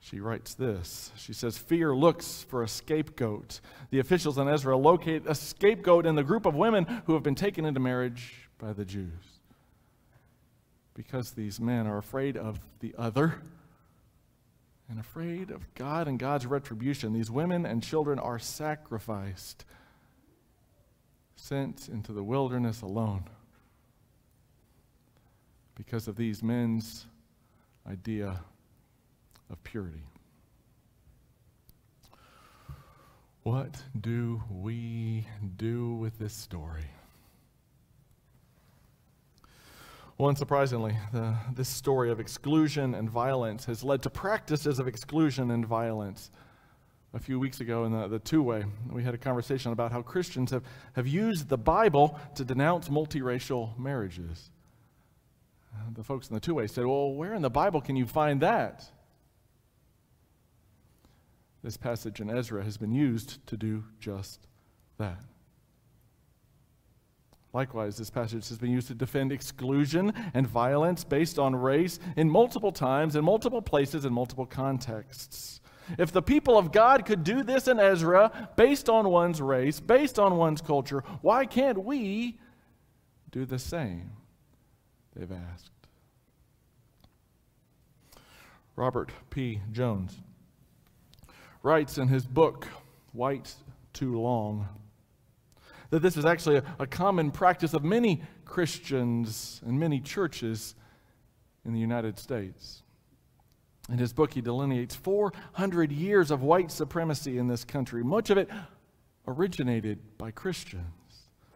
She 0.00 0.20
writes 0.20 0.54
this. 0.54 1.12
She 1.16 1.34
says, 1.34 1.58
Fear 1.58 1.94
looks 1.94 2.46
for 2.48 2.62
a 2.62 2.68
scapegoat. 2.68 3.60
The 3.90 3.98
officials 3.98 4.38
in 4.38 4.48
Ezra 4.48 4.76
locate 4.76 5.26
a 5.26 5.34
scapegoat 5.34 6.06
in 6.06 6.14
the 6.14 6.24
group 6.24 6.46
of 6.46 6.54
women 6.54 6.86
who 7.04 7.12
have 7.14 7.22
been 7.22 7.34
taken 7.34 7.66
into 7.66 7.80
marriage 7.80 8.48
by 8.56 8.72
the 8.72 8.86
Jews. 8.86 9.12
Because 10.94 11.32
these 11.32 11.60
men 11.60 11.86
are 11.86 11.98
afraid 11.98 12.36
of 12.36 12.58
the 12.80 12.94
other 12.96 13.42
and 14.88 14.98
afraid 14.98 15.50
of 15.50 15.74
God 15.74 16.08
and 16.08 16.18
God's 16.18 16.46
retribution, 16.46 17.12
these 17.12 17.30
women 17.30 17.66
and 17.66 17.82
children 17.82 18.18
are 18.18 18.38
sacrificed, 18.38 19.66
sent 21.36 21.88
into 21.88 22.12
the 22.12 22.24
wilderness 22.24 22.80
alone 22.80 23.24
because 25.78 26.08
of 26.08 26.16
these 26.16 26.42
men's 26.42 27.06
idea 27.88 28.40
of 29.48 29.62
purity. 29.62 30.02
What 33.44 33.82
do 33.98 34.42
we 34.50 35.26
do 35.56 35.94
with 35.94 36.18
this 36.18 36.34
story? 36.34 36.84
Well, 40.18 40.34
unsurprisingly, 40.34 40.96
the, 41.12 41.36
this 41.54 41.68
story 41.68 42.10
of 42.10 42.18
exclusion 42.18 42.94
and 42.94 43.08
violence 43.08 43.64
has 43.66 43.84
led 43.84 44.02
to 44.02 44.10
practices 44.10 44.80
of 44.80 44.88
exclusion 44.88 45.52
and 45.52 45.64
violence. 45.64 46.32
A 47.14 47.20
few 47.20 47.38
weeks 47.38 47.60
ago 47.60 47.84
in 47.84 47.92
the, 47.92 48.08
the 48.08 48.18
two 48.18 48.42
way, 48.42 48.64
we 48.90 49.04
had 49.04 49.14
a 49.14 49.18
conversation 49.18 49.72
about 49.72 49.92
how 49.92 50.02
Christians 50.02 50.50
have, 50.50 50.64
have 50.94 51.06
used 51.06 51.48
the 51.48 51.56
Bible 51.56 52.18
to 52.34 52.44
denounce 52.44 52.88
multiracial 52.88 53.78
marriages. 53.78 54.50
The 55.94 56.04
folks 56.04 56.28
in 56.28 56.34
the 56.34 56.40
two 56.40 56.54
way 56.54 56.66
said, 56.66 56.86
Well, 56.86 57.12
where 57.12 57.34
in 57.34 57.42
the 57.42 57.50
Bible 57.50 57.80
can 57.80 57.96
you 57.96 58.06
find 58.06 58.40
that? 58.40 58.84
This 61.62 61.76
passage 61.76 62.20
in 62.20 62.30
Ezra 62.30 62.62
has 62.62 62.76
been 62.76 62.92
used 62.92 63.44
to 63.48 63.56
do 63.56 63.84
just 63.98 64.46
that. 64.98 65.24
Likewise, 67.52 67.96
this 67.96 68.10
passage 68.10 68.48
has 68.48 68.58
been 68.58 68.70
used 68.70 68.88
to 68.88 68.94
defend 68.94 69.32
exclusion 69.32 70.12
and 70.34 70.46
violence 70.46 71.02
based 71.02 71.38
on 71.38 71.56
race 71.56 71.98
in 72.16 72.28
multiple 72.30 72.70
times, 72.70 73.16
in 73.16 73.24
multiple 73.24 73.62
places, 73.62 74.04
in 74.04 74.12
multiple 74.12 74.46
contexts. 74.46 75.60
If 75.98 76.12
the 76.12 76.22
people 76.22 76.58
of 76.58 76.70
God 76.70 77.06
could 77.06 77.24
do 77.24 77.42
this 77.42 77.66
in 77.66 77.80
Ezra 77.80 78.50
based 78.56 78.90
on 78.90 79.08
one's 79.08 79.40
race, 79.40 79.80
based 79.80 80.18
on 80.18 80.36
one's 80.36 80.60
culture, 80.60 81.02
why 81.22 81.46
can't 81.46 81.82
we 81.84 82.38
do 83.30 83.46
the 83.46 83.58
same? 83.58 84.12
They've 85.18 85.32
asked. 85.32 85.70
Robert 88.76 89.10
P. 89.30 89.60
Jones 89.72 90.16
writes 91.64 91.98
in 91.98 92.06
his 92.06 92.24
book, 92.24 92.68
White 93.12 93.52
Too 93.92 94.20
Long 94.20 94.68
that 95.90 96.00
this 96.00 96.16
is 96.16 96.24
actually 96.24 96.58
a, 96.58 96.64
a 96.78 96.86
common 96.86 97.32
practice 97.32 97.74
of 97.74 97.82
many 97.82 98.22
Christians 98.44 99.60
and 99.66 99.80
many 99.80 100.00
churches 100.00 100.76
in 101.64 101.72
the 101.72 101.80
United 101.80 102.18
States. 102.18 102.82
In 103.90 103.98
his 103.98 104.12
book, 104.12 104.34
he 104.34 104.40
delineates 104.40 104.94
400 104.94 105.90
years 105.90 106.30
of 106.30 106.42
white 106.42 106.70
supremacy 106.70 107.38
in 107.38 107.48
this 107.48 107.64
country, 107.64 108.04
much 108.04 108.30
of 108.30 108.38
it 108.38 108.48
originated 109.26 109.98
by 110.18 110.30
Christians, 110.30 110.84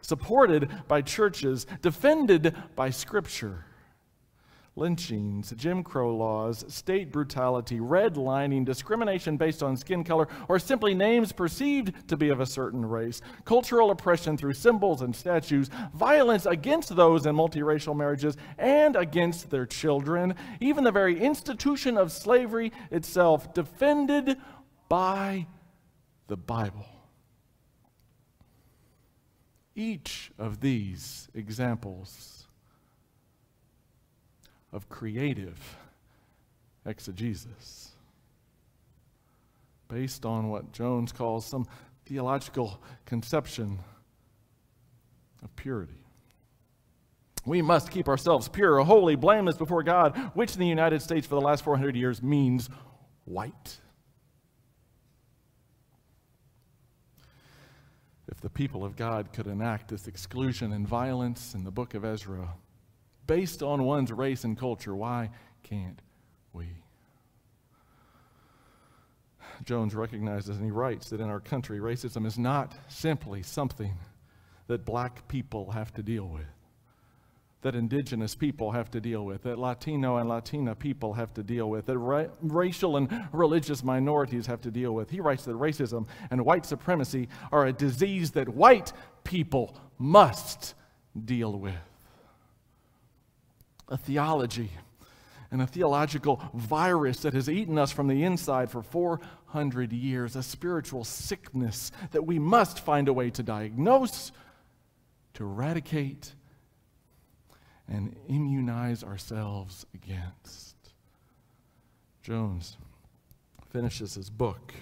supported 0.02 0.68
by 0.86 1.00
churches, 1.00 1.66
defended 1.80 2.54
by 2.76 2.90
Scripture 2.90 3.64
lynchings, 4.76 5.52
Jim 5.56 5.82
Crow 5.82 6.14
laws, 6.16 6.64
state 6.68 7.12
brutality, 7.12 7.78
redlining, 7.78 8.64
discrimination 8.64 9.36
based 9.36 9.62
on 9.62 9.76
skin 9.76 10.02
color, 10.02 10.28
or 10.48 10.58
simply 10.58 10.94
names 10.94 11.32
perceived 11.32 12.08
to 12.08 12.16
be 12.16 12.30
of 12.30 12.40
a 12.40 12.46
certain 12.46 12.84
race, 12.84 13.20
cultural 13.44 13.90
oppression 13.90 14.36
through 14.36 14.54
symbols 14.54 15.02
and 15.02 15.14
statues, 15.14 15.68
violence 15.94 16.46
against 16.46 16.94
those 16.96 17.26
in 17.26 17.36
multiracial 17.36 17.96
marriages 17.96 18.36
and 18.58 18.96
against 18.96 19.50
their 19.50 19.66
children, 19.66 20.34
even 20.60 20.84
the 20.84 20.90
very 20.90 21.20
institution 21.20 21.98
of 21.98 22.10
slavery 22.10 22.72
itself, 22.90 23.52
defended 23.52 24.38
by 24.88 25.46
the 26.28 26.36
Bible. 26.36 26.86
Each 29.74 30.30
of 30.38 30.60
these 30.60 31.28
examples 31.34 32.46
of 34.72 34.88
creative 34.88 35.76
exegesis 36.84 37.92
based 39.88 40.24
on 40.24 40.48
what 40.48 40.72
Jones 40.72 41.12
calls 41.12 41.44
some 41.44 41.66
theological 42.06 42.82
conception 43.04 43.78
of 45.42 45.54
purity. 45.56 46.02
We 47.44 47.60
must 47.60 47.90
keep 47.90 48.08
ourselves 48.08 48.48
pure, 48.48 48.80
holy, 48.80 49.16
blameless 49.16 49.56
before 49.56 49.82
God, 49.82 50.16
which 50.34 50.54
in 50.54 50.60
the 50.60 50.66
United 50.66 51.02
States 51.02 51.26
for 51.26 51.34
the 51.34 51.40
last 51.40 51.64
400 51.64 51.96
years 51.96 52.22
means 52.22 52.70
white. 53.24 53.78
If 58.32 58.40
the 58.40 58.48
people 58.48 58.82
of 58.82 58.96
God 58.96 59.30
could 59.34 59.46
enact 59.46 59.88
this 59.88 60.08
exclusion 60.08 60.72
and 60.72 60.88
violence 60.88 61.52
in 61.52 61.64
the 61.64 61.70
book 61.70 61.92
of 61.92 62.02
Ezra, 62.02 62.54
based 63.26 63.62
on 63.62 63.84
one's 63.84 64.10
race 64.10 64.44
and 64.44 64.58
culture. 64.58 64.96
Why 64.96 65.28
can't 65.62 66.00
we? 66.54 66.68
Jones 69.66 69.94
recognizes 69.94 70.56
and 70.56 70.64
he 70.64 70.70
writes 70.70 71.10
that 71.10 71.20
in 71.20 71.28
our 71.28 71.40
country, 71.40 71.78
racism 71.78 72.24
is 72.24 72.38
not 72.38 72.74
simply 72.88 73.42
something 73.42 73.98
that 74.66 74.86
black 74.86 75.28
people 75.28 75.70
have 75.72 75.92
to 75.92 76.02
deal 76.02 76.26
with, 76.26 76.46
that 77.62 77.76
indigenous 77.76 78.34
people 78.34 78.72
have 78.72 78.90
to 78.90 79.00
deal 79.00 79.24
with, 79.24 79.44
that 79.44 79.58
Latino 79.58 80.16
and 80.16 80.28
Latina 80.28 80.74
people 80.74 81.14
have 81.14 81.32
to 81.34 81.42
deal 81.44 81.70
with, 81.70 81.86
that 81.86 81.98
ra- 81.98 82.26
racial 82.42 82.96
and 82.96 83.28
religious 83.32 83.84
minorities 83.84 84.46
have 84.46 84.60
to 84.60 84.70
deal 84.70 84.92
with. 84.92 85.10
He 85.10 85.20
writes 85.20 85.44
that 85.44 85.54
racism 85.54 86.06
and 86.30 86.44
white 86.44 86.66
supremacy 86.66 87.28
are 87.52 87.66
a 87.66 87.72
disease 87.72 88.32
that 88.32 88.48
white 88.48 88.92
people 89.22 89.78
must 89.96 90.74
deal 91.24 91.52
with. 91.52 91.74
A 93.88 93.96
theology 93.96 94.70
and 95.52 95.62
a 95.62 95.66
theological 95.66 96.42
virus 96.54 97.20
that 97.20 97.34
has 97.34 97.48
eaten 97.48 97.78
us 97.78 97.92
from 97.92 98.08
the 98.08 98.24
inside 98.24 98.70
for 98.70 98.82
400 98.82 99.92
years, 99.92 100.34
a 100.34 100.42
spiritual 100.42 101.04
sickness 101.04 101.92
that 102.10 102.26
we 102.26 102.40
must 102.40 102.80
find 102.80 103.06
a 103.06 103.12
way 103.12 103.30
to 103.30 103.42
diagnose, 103.42 104.32
to 105.34 105.44
eradicate, 105.44 106.32
and 107.92 108.16
immunize 108.26 109.04
ourselves 109.04 109.84
against. 109.94 110.76
Jones 112.22 112.78
finishes 113.70 114.14
his 114.14 114.30
book 114.30 114.72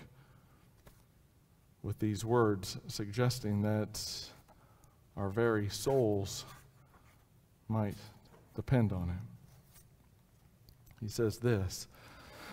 with 1.83 1.99
these 1.99 2.25
words, 2.25 2.77
suggesting 2.87 3.63
that 3.63 4.01
our 5.17 5.29
very 5.29 5.69
souls 5.69 6.45
might 7.69 7.97
depend 8.55 8.93
on 8.93 9.09
Him. 9.09 9.29
He 11.01 11.09
says 11.09 11.39
this 11.39 11.89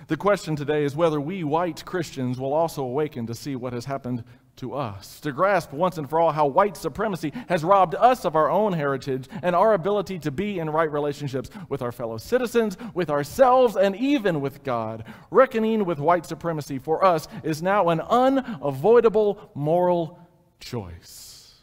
The 0.08 0.18
question 0.18 0.56
today 0.56 0.84
is 0.84 0.96
whether 0.96 1.20
we 1.20 1.44
white 1.44 1.84
Christians 1.86 2.40
will 2.40 2.54
also 2.54 2.84
awaken 2.84 3.28
to 3.28 3.36
see 3.36 3.56
what 3.56 3.74
has 3.74 3.86
happened 3.86 4.24
to 4.58 4.74
us, 4.74 5.20
to 5.22 5.32
grasp 5.32 5.72
once 5.72 5.98
and 5.98 6.10
for 6.10 6.20
all 6.20 6.32
how 6.32 6.48
white 6.48 6.76
supremacy 6.76 7.32
has 7.48 7.64
robbed 7.64 7.96
us 7.96 8.26
of 8.26 8.36
our 8.36 8.50
own 8.50 8.74
heritage 8.74 9.28
and 9.44 9.56
our 9.56 9.74
ability 9.74 10.20
to 10.20 10.32
be 10.32 10.60
in 10.60 10.70
right 10.70 10.92
relationships 10.92 11.50
with 11.70 11.82
our 11.82 11.92
fellow 11.92 12.18
citizens, 12.18 12.76
with 12.94 13.10
ourselves, 13.10 13.76
and 13.76 13.96
even 13.96 14.42
with 14.42 14.64
God. 14.64 15.04
Reckoning 15.32 15.86
with 15.86 16.00
white 16.00 16.26
supremacy 16.26 16.80
for 16.80 17.06
us 17.06 17.28
is 17.44 17.62
now 17.62 17.90
an 17.90 18.02
unavoidable 18.02 19.52
moral 19.54 20.20
choice. 20.60 21.54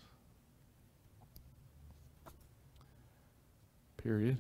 Period. 3.97 4.39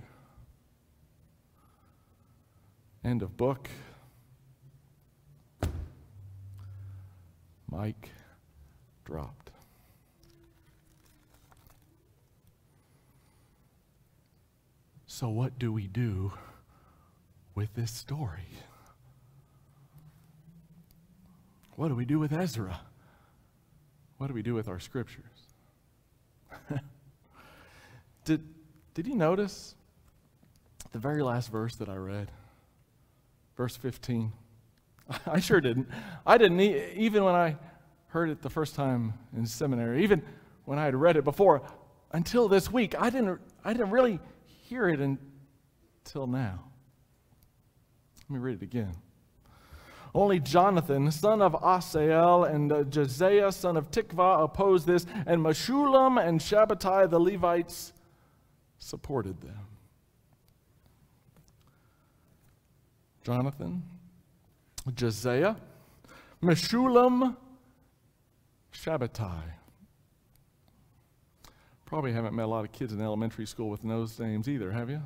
End 3.04 3.22
of 3.22 3.36
book. 3.36 3.68
Mic 7.70 8.10
dropped. 9.04 9.50
So, 15.06 15.28
what 15.28 15.58
do 15.58 15.72
we 15.72 15.86
do 15.86 16.32
with 17.54 17.74
this 17.74 17.92
story? 17.92 18.48
What 21.76 21.88
do 21.88 21.94
we 21.94 22.04
do 22.04 22.18
with 22.18 22.32
Ezra? 22.32 22.80
What 24.18 24.28
do 24.28 24.34
we 24.34 24.42
do 24.42 24.54
with 24.54 24.68
our 24.68 24.80
scriptures? 24.80 25.24
did, 28.24 28.42
did 28.94 29.06
you 29.06 29.14
notice 29.14 29.74
the 30.92 30.98
very 30.98 31.22
last 31.22 31.50
verse 31.50 31.76
that 31.76 31.88
I 31.88 31.96
read? 31.96 32.30
Verse 33.56 33.76
15. 33.76 34.32
I 35.26 35.40
sure 35.40 35.60
didn't. 35.60 35.88
I 36.26 36.38
didn't, 36.38 36.60
even 36.60 37.24
when 37.24 37.34
I 37.34 37.56
heard 38.14 38.30
it 38.30 38.40
the 38.42 38.48
first 38.48 38.76
time 38.76 39.12
in 39.36 39.44
seminary, 39.44 40.04
even 40.04 40.22
when 40.66 40.78
I 40.78 40.84
had 40.84 40.94
read 40.94 41.16
it 41.16 41.24
before, 41.24 41.62
until 42.12 42.46
this 42.46 42.70
week, 42.70 42.94
I 42.96 43.10
didn't, 43.10 43.40
I 43.64 43.72
didn't 43.72 43.90
really 43.90 44.20
hear 44.46 44.88
it 44.88 45.00
until 45.00 46.28
now. 46.28 46.60
Let 48.22 48.30
me 48.30 48.38
read 48.38 48.62
it 48.62 48.62
again. 48.62 48.92
Only 50.14 50.38
Jonathan, 50.38 51.10
son 51.10 51.42
of 51.42 51.56
Asahel, 51.60 52.44
and 52.44 52.70
uh, 52.70 52.84
Josiah, 52.84 53.50
son 53.50 53.76
of 53.76 53.90
Tikvah, 53.90 54.44
opposed 54.44 54.86
this, 54.86 55.06
and 55.26 55.42
Meshullam 55.42 56.24
and 56.24 56.38
Shabbatai, 56.38 57.10
the 57.10 57.18
Levites, 57.18 57.92
supported 58.78 59.40
them. 59.40 59.66
Jonathan, 63.24 63.82
Josiah, 64.94 65.56
Meshullam, 66.40 67.38
Shabbatai. 68.74 69.42
Probably 71.86 72.12
haven't 72.12 72.34
met 72.34 72.44
a 72.44 72.48
lot 72.48 72.64
of 72.64 72.72
kids 72.72 72.92
in 72.92 73.00
elementary 73.00 73.46
school 73.46 73.70
with 73.70 73.82
those 73.82 74.18
names 74.18 74.48
either, 74.48 74.72
have 74.72 74.90
you? 74.90 75.02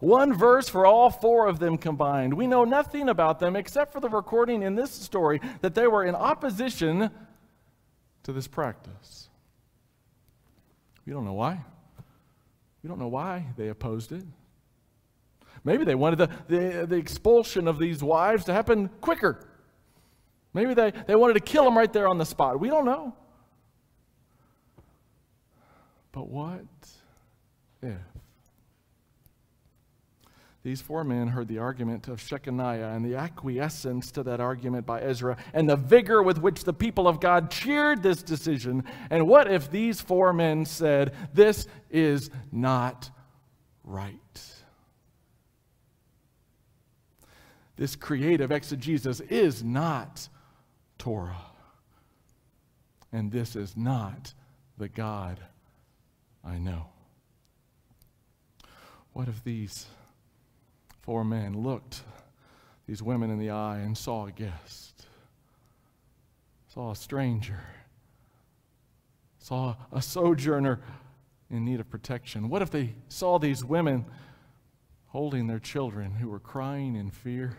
One 0.00 0.32
verse 0.32 0.68
for 0.68 0.86
all 0.86 1.10
four 1.10 1.48
of 1.48 1.58
them 1.58 1.76
combined. 1.76 2.34
We 2.34 2.46
know 2.46 2.64
nothing 2.64 3.08
about 3.08 3.40
them 3.40 3.56
except 3.56 3.92
for 3.92 4.00
the 4.00 4.08
recording 4.08 4.62
in 4.62 4.76
this 4.76 4.90
story 4.92 5.40
that 5.60 5.74
they 5.74 5.86
were 5.88 6.04
in 6.04 6.14
opposition 6.14 7.10
to 8.22 8.32
this 8.32 8.46
practice. 8.46 9.28
We 11.04 11.12
don't 11.12 11.24
know 11.24 11.32
why. 11.32 11.64
We 12.82 12.88
don't 12.88 12.98
know 12.98 13.08
why 13.08 13.46
they 13.56 13.68
opposed 13.68 14.12
it. 14.12 14.24
Maybe 15.64 15.84
they 15.84 15.96
wanted 15.96 16.18
the, 16.18 16.30
the, 16.48 16.86
the 16.86 16.96
expulsion 16.96 17.66
of 17.66 17.78
these 17.78 18.02
wives 18.02 18.44
to 18.44 18.52
happen 18.52 18.88
quicker. 19.00 19.47
Maybe 20.58 20.74
they, 20.74 20.92
they 21.06 21.14
wanted 21.14 21.34
to 21.34 21.40
kill 21.40 21.68
him 21.68 21.78
right 21.78 21.92
there 21.92 22.08
on 22.08 22.18
the 22.18 22.26
spot. 22.26 22.58
We 22.58 22.68
don't 22.68 22.84
know. 22.84 23.14
But 26.10 26.28
what 26.28 26.64
if? 27.80 27.94
These 30.64 30.80
four 30.80 31.04
men 31.04 31.28
heard 31.28 31.46
the 31.46 31.58
argument 31.58 32.08
of 32.08 32.18
Shechaniah 32.18 32.96
and 32.96 33.04
the 33.04 33.14
acquiescence 33.14 34.10
to 34.10 34.24
that 34.24 34.40
argument 34.40 34.84
by 34.84 35.00
Ezra 35.00 35.36
and 35.54 35.70
the 35.70 35.76
vigor 35.76 36.24
with 36.24 36.38
which 36.38 36.64
the 36.64 36.72
people 36.72 37.06
of 37.06 37.20
God 37.20 37.52
cheered 37.52 38.02
this 38.02 38.20
decision. 38.20 38.82
And 39.10 39.28
what 39.28 39.48
if 39.48 39.70
these 39.70 40.00
four 40.00 40.32
men 40.32 40.64
said, 40.64 41.14
This 41.32 41.68
is 41.88 42.30
not 42.50 43.12
right? 43.84 44.42
This 47.76 47.94
creative 47.94 48.50
exegesis 48.50 49.20
is 49.20 49.62
not 49.62 50.28
Torah. 50.98 51.36
And 53.12 53.32
this 53.32 53.56
is 53.56 53.76
not 53.76 54.34
the 54.76 54.88
God 54.88 55.40
I 56.44 56.58
know. 56.58 56.86
What 59.12 59.28
if 59.28 59.42
these 59.42 59.86
four 61.02 61.24
men 61.24 61.62
looked 61.62 62.02
these 62.86 63.02
women 63.02 63.30
in 63.30 63.38
the 63.38 63.50
eye 63.50 63.78
and 63.78 63.96
saw 63.96 64.26
a 64.26 64.32
guest, 64.32 65.06
saw 66.68 66.92
a 66.92 66.96
stranger, 66.96 67.60
saw 69.38 69.76
a 69.92 70.00
sojourner 70.00 70.80
in 71.50 71.64
need 71.64 71.80
of 71.80 71.90
protection? 71.90 72.48
What 72.48 72.62
if 72.62 72.70
they 72.70 72.94
saw 73.08 73.38
these 73.38 73.64
women 73.64 74.04
holding 75.08 75.46
their 75.46 75.58
children 75.58 76.12
who 76.12 76.28
were 76.28 76.38
crying 76.38 76.94
in 76.94 77.10
fear? 77.10 77.56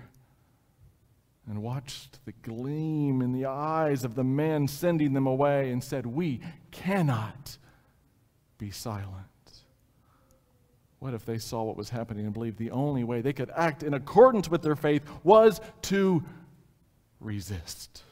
And 1.47 1.61
watched 1.61 2.23
the 2.25 2.31
gleam 2.43 3.21
in 3.21 3.31
the 3.31 3.45
eyes 3.45 4.03
of 4.03 4.15
the 4.15 4.23
men 4.23 4.67
sending 4.67 5.13
them 5.13 5.27
away 5.27 5.71
and 5.71 5.83
said, 5.83 6.05
We 6.05 6.41
cannot 6.71 7.57
be 8.57 8.71
silent. 8.71 9.25
What 10.99 11.13
if 11.13 11.25
they 11.25 11.37
saw 11.37 11.63
what 11.63 11.77
was 11.77 11.89
happening 11.89 12.25
and 12.25 12.33
believed 12.33 12.57
the 12.57 12.71
only 12.71 13.03
way 13.03 13.21
they 13.21 13.33
could 13.33 13.51
act 13.55 13.83
in 13.83 13.93
accordance 13.93 14.49
with 14.49 14.61
their 14.61 14.75
faith 14.75 15.03
was 15.23 15.61
to 15.83 16.23
resist? 17.19 18.03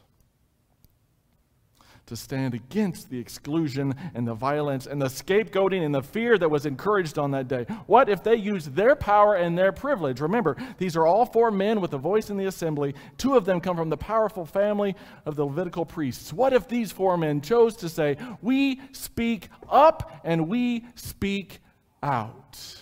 To 2.07 2.15
stand 2.15 2.53
against 2.53 3.09
the 3.09 3.19
exclusion 3.19 3.93
and 4.15 4.25
the 4.25 4.33
violence 4.33 4.87
and 4.87 5.01
the 5.01 5.07
scapegoating 5.07 5.85
and 5.85 5.93
the 5.93 6.01
fear 6.01 6.37
that 6.37 6.49
was 6.49 6.65
encouraged 6.65 7.19
on 7.19 7.31
that 7.31 7.49
day? 7.49 7.65
What 7.85 8.07
if 8.07 8.23
they 8.23 8.35
used 8.35 8.75
their 8.75 8.95
power 8.95 9.35
and 9.35 9.57
their 9.57 9.73
privilege? 9.73 10.21
Remember, 10.21 10.55
these 10.77 10.95
are 10.95 11.05
all 11.05 11.25
four 11.25 11.51
men 11.51 11.81
with 11.81 11.93
a 11.93 11.97
voice 11.97 12.29
in 12.29 12.37
the 12.37 12.45
assembly. 12.45 12.95
Two 13.17 13.35
of 13.35 13.43
them 13.43 13.59
come 13.59 13.75
from 13.75 13.89
the 13.89 13.97
powerful 13.97 14.45
family 14.45 14.95
of 15.25 15.35
the 15.35 15.43
Levitical 15.43 15.85
priests. 15.85 16.31
What 16.31 16.53
if 16.53 16.69
these 16.69 16.93
four 16.93 17.17
men 17.17 17.41
chose 17.41 17.75
to 17.77 17.89
say, 17.89 18.15
We 18.41 18.79
speak 18.93 19.49
up 19.67 20.21
and 20.23 20.47
we 20.47 20.85
speak 20.95 21.59
out. 22.01 22.77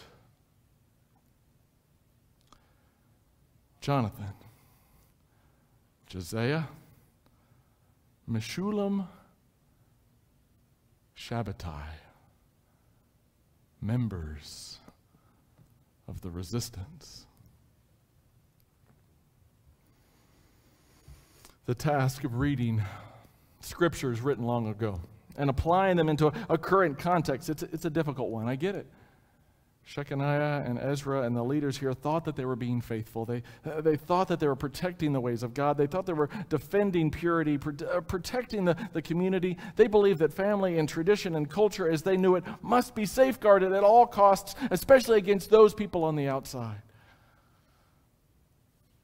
Jonathan, 3.82 4.34
Josiah, 6.08 6.64
Meshullam, 8.30 9.08
Shabbatai, 11.18 11.84
members 13.82 14.80
of 16.08 16.22
the 16.22 16.30
resistance. 16.30 17.26
The 21.66 21.76
task 21.76 22.24
of 22.24 22.36
reading 22.36 22.84
scriptures 23.60 24.22
written 24.22 24.46
long 24.46 24.68
ago 24.68 25.02
and 25.38 25.50
applying 25.50 25.98
them 25.98 26.10
into 26.10 26.28
a, 26.28 26.34
a 26.52 26.58
current 26.58 26.98
context, 26.98 27.50
it's, 27.50 27.64
it's 27.64 27.86
a 27.86 27.90
difficult 27.90 28.30
one. 28.30 28.48
I 28.48 28.56
get 28.56 28.76
it. 28.76 28.88
Shechaniah 29.88 30.68
and 30.68 30.80
Ezra 30.80 31.22
and 31.22 31.36
the 31.36 31.44
leaders 31.44 31.78
here 31.78 31.94
thought 31.94 32.26
that 32.26 32.36
they 32.36 32.46
were 32.46 32.56
being 32.56 32.82
faithful. 32.82 33.24
They, 33.24 33.44
they 33.82 33.96
thought 33.96 34.28
that 34.30 34.40
they 34.40 34.48
were 34.48 34.56
protecting 34.56 35.14
the 35.14 35.22
ways 35.22 35.44
of 35.44 35.54
God. 35.54 35.78
They 35.78 35.86
thought 35.86 36.08
they 36.08 36.14
were 36.14 36.30
defending 36.50 37.12
purity, 37.12 37.60
uh, 37.92 38.02
protecting 38.02 38.66
the, 38.66 38.76
the 38.94 39.02
community. 39.02 39.58
They 39.76 39.86
believed 39.86 40.20
that 40.20 40.34
family 40.34 40.80
and 40.80 40.90
tradition 40.90 41.36
and 41.36 41.48
culture, 41.48 41.88
as 41.88 42.02
they 42.02 42.18
knew 42.18 42.36
it, 42.36 42.44
must 42.64 42.96
be 42.96 43.06
safeguarded 43.06 43.74
at 43.74 43.84
all 43.84 44.08
costs, 44.08 44.56
especially 44.72 45.20
against 45.20 45.52
those 45.52 45.76
people 45.76 46.04
on 46.04 46.16
the 46.16 46.28
outside. 46.28 46.82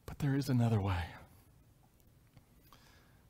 But 0.07 0.17
there 0.17 0.35
is 0.35 0.49
another 0.49 0.81
way. 0.81 1.03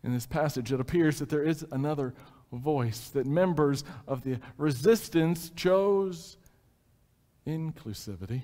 In 0.04 0.14
this 0.14 0.26
passage, 0.26 0.72
it 0.72 0.80
appears 0.80 1.20
that 1.20 1.30
there 1.30 1.44
is 1.44 1.66
another 1.72 2.14
voice, 2.54 3.10
that 3.10 3.26
members 3.26 3.84
of 4.08 4.24
the 4.24 4.40
resistance 4.58 5.52
chose 5.56 6.38
inclusivity, 7.48 8.44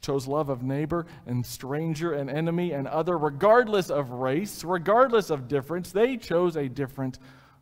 chose 0.00 0.26
love 0.26 0.48
of 0.48 0.62
neighbor 0.62 1.06
and 1.26 1.44
stranger 1.44 2.12
and 2.12 2.30
enemy 2.30 2.72
and 2.72 2.86
other, 2.86 3.18
regardless 3.18 3.90
of 3.90 4.10
race, 4.10 4.64
regardless 4.64 5.30
of 5.30 5.48
difference. 5.48 5.92
They 5.92 6.16
chose 6.16 6.56
a 6.56 6.68
different 6.68 7.18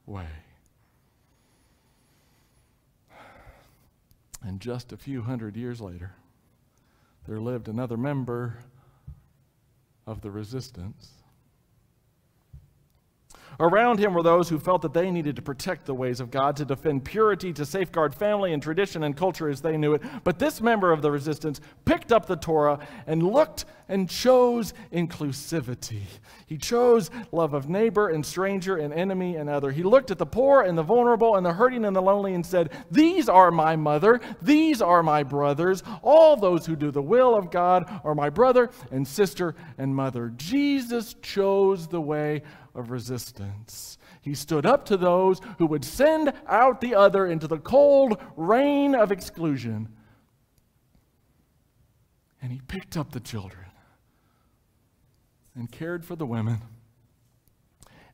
way. 0.06 0.26
And 4.42 4.60
just 4.60 4.92
a 4.92 4.96
few 4.96 5.22
hundred 5.22 5.56
years 5.56 5.80
later, 5.80 6.12
there 7.26 7.40
lived 7.40 7.68
another 7.68 7.96
member 7.96 8.58
of 10.06 10.20
the 10.20 10.30
resistance 10.30 11.23
Around 13.60 13.98
him 13.98 14.14
were 14.14 14.22
those 14.22 14.48
who 14.48 14.58
felt 14.58 14.82
that 14.82 14.94
they 14.94 15.10
needed 15.10 15.36
to 15.36 15.42
protect 15.42 15.86
the 15.86 15.94
ways 15.94 16.20
of 16.20 16.30
God, 16.30 16.56
to 16.56 16.64
defend 16.64 17.04
purity, 17.04 17.52
to 17.52 17.64
safeguard 17.64 18.14
family 18.14 18.52
and 18.52 18.62
tradition 18.62 19.04
and 19.04 19.16
culture 19.16 19.48
as 19.48 19.60
they 19.60 19.76
knew 19.76 19.94
it. 19.94 20.02
But 20.24 20.38
this 20.38 20.60
member 20.60 20.92
of 20.92 21.02
the 21.02 21.10
resistance 21.10 21.60
picked 21.84 22.12
up 22.12 22.26
the 22.26 22.36
Torah 22.36 22.78
and 23.06 23.22
looked 23.22 23.64
and 23.88 24.08
chose 24.08 24.72
inclusivity. 24.92 26.02
He 26.46 26.56
chose 26.56 27.10
love 27.32 27.54
of 27.54 27.68
neighbor 27.68 28.08
and 28.08 28.24
stranger 28.24 28.76
and 28.76 28.92
enemy 28.92 29.36
and 29.36 29.48
other. 29.50 29.70
He 29.70 29.82
looked 29.82 30.10
at 30.10 30.18
the 30.18 30.26
poor 30.26 30.62
and 30.62 30.76
the 30.76 30.82
vulnerable 30.82 31.36
and 31.36 31.44
the 31.44 31.52
hurting 31.52 31.84
and 31.84 31.94
the 31.94 32.02
lonely 32.02 32.34
and 32.34 32.44
said, 32.44 32.70
These 32.90 33.28
are 33.28 33.50
my 33.50 33.76
mother, 33.76 34.20
these 34.40 34.80
are 34.80 35.02
my 35.02 35.22
brothers. 35.22 35.82
All 36.02 36.36
those 36.36 36.66
who 36.66 36.76
do 36.76 36.90
the 36.90 37.02
will 37.02 37.34
of 37.34 37.50
God 37.50 38.00
are 38.04 38.14
my 38.14 38.30
brother 38.30 38.70
and 38.90 39.06
sister 39.06 39.54
and 39.76 39.94
mother. 39.94 40.32
Jesus 40.36 41.14
chose 41.22 41.86
the 41.86 42.00
way 42.00 42.42
of 42.74 42.90
resistance. 42.90 43.98
He 44.20 44.34
stood 44.34 44.66
up 44.66 44.84
to 44.86 44.96
those 44.96 45.40
who 45.58 45.66
would 45.66 45.84
send 45.84 46.32
out 46.46 46.80
the 46.80 46.94
other 46.94 47.26
into 47.26 47.46
the 47.46 47.58
cold 47.58 48.20
rain 48.36 48.94
of 48.94 49.12
exclusion. 49.12 49.88
And 52.42 52.52
he 52.52 52.60
picked 52.66 52.96
up 52.96 53.12
the 53.12 53.20
children 53.20 53.66
and 55.54 55.70
cared 55.70 56.04
for 56.04 56.16
the 56.16 56.26
women 56.26 56.60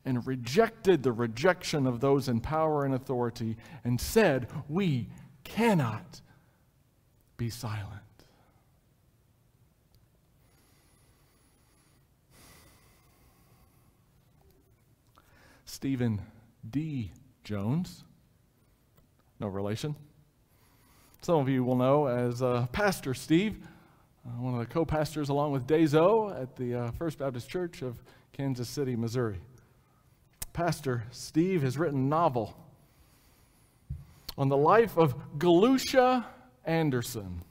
and 0.05 0.27
rejected 0.27 1.03
the 1.03 1.12
rejection 1.12 1.87
of 1.87 2.01
those 2.01 2.29
in 2.29 2.40
power 2.40 2.85
and 2.85 2.94
authority 2.94 3.57
and 3.85 4.01
said, 4.01 4.49
We 4.68 5.09
cannot 5.44 6.20
be 7.37 7.51
silent. 7.51 8.03
Stephen 15.70 16.20
D. 16.68 17.12
Jones. 17.44 18.04
No 19.38 19.46
relation. 19.46 19.94
Some 21.22 21.37
of 21.37 21.48
you 21.48 21.62
will 21.62 21.76
know 21.76 22.06
as 22.06 22.42
uh, 22.42 22.66
Pastor 22.72 23.14
Steve, 23.14 23.56
uh, 24.26 24.30
one 24.42 24.54
of 24.54 24.61
the 24.61 24.66
co 24.66 24.85
pastors 24.85 25.28
along 25.28 25.52
with 25.52 25.66
Dezo 25.66 26.38
at 26.40 26.56
the 26.56 26.74
uh, 26.74 26.90
First 26.90 27.18
Baptist 27.18 27.48
Church 27.48 27.83
of 27.83 28.02
Kansas 28.33 28.68
City, 28.68 28.96
Missouri. 28.96 29.38
Pastor 30.52 31.04
Steve 31.12 31.62
has 31.62 31.78
written 31.78 32.00
a 32.00 32.09
novel 32.09 32.56
on 34.37 34.48
the 34.48 34.56
life 34.56 34.98
of 34.98 35.14
Galusha 35.38 36.24
Anderson. 36.64 37.42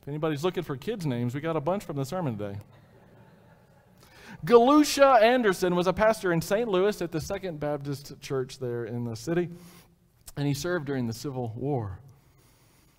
If 0.00 0.08
anybody's 0.08 0.44
looking 0.44 0.62
for 0.62 0.76
kids' 0.76 1.04
names, 1.04 1.34
we 1.34 1.40
got 1.40 1.56
a 1.56 1.60
bunch 1.60 1.84
from 1.84 1.96
the 1.96 2.04
sermon 2.04 2.38
today. 2.38 2.58
Galusha 4.44 5.22
Anderson 5.22 5.76
was 5.76 5.86
a 5.86 5.92
pastor 5.92 6.32
in 6.32 6.40
St. 6.40 6.68
Louis 6.68 7.00
at 7.00 7.12
the 7.12 7.20
Second 7.20 7.60
Baptist 7.60 8.20
Church 8.20 8.58
there 8.58 8.84
in 8.84 9.04
the 9.04 9.14
city. 9.14 9.48
and 10.36 10.48
he 10.48 10.54
served 10.54 10.86
during 10.86 11.06
the 11.06 11.12
Civil 11.12 11.52
War. 11.54 12.00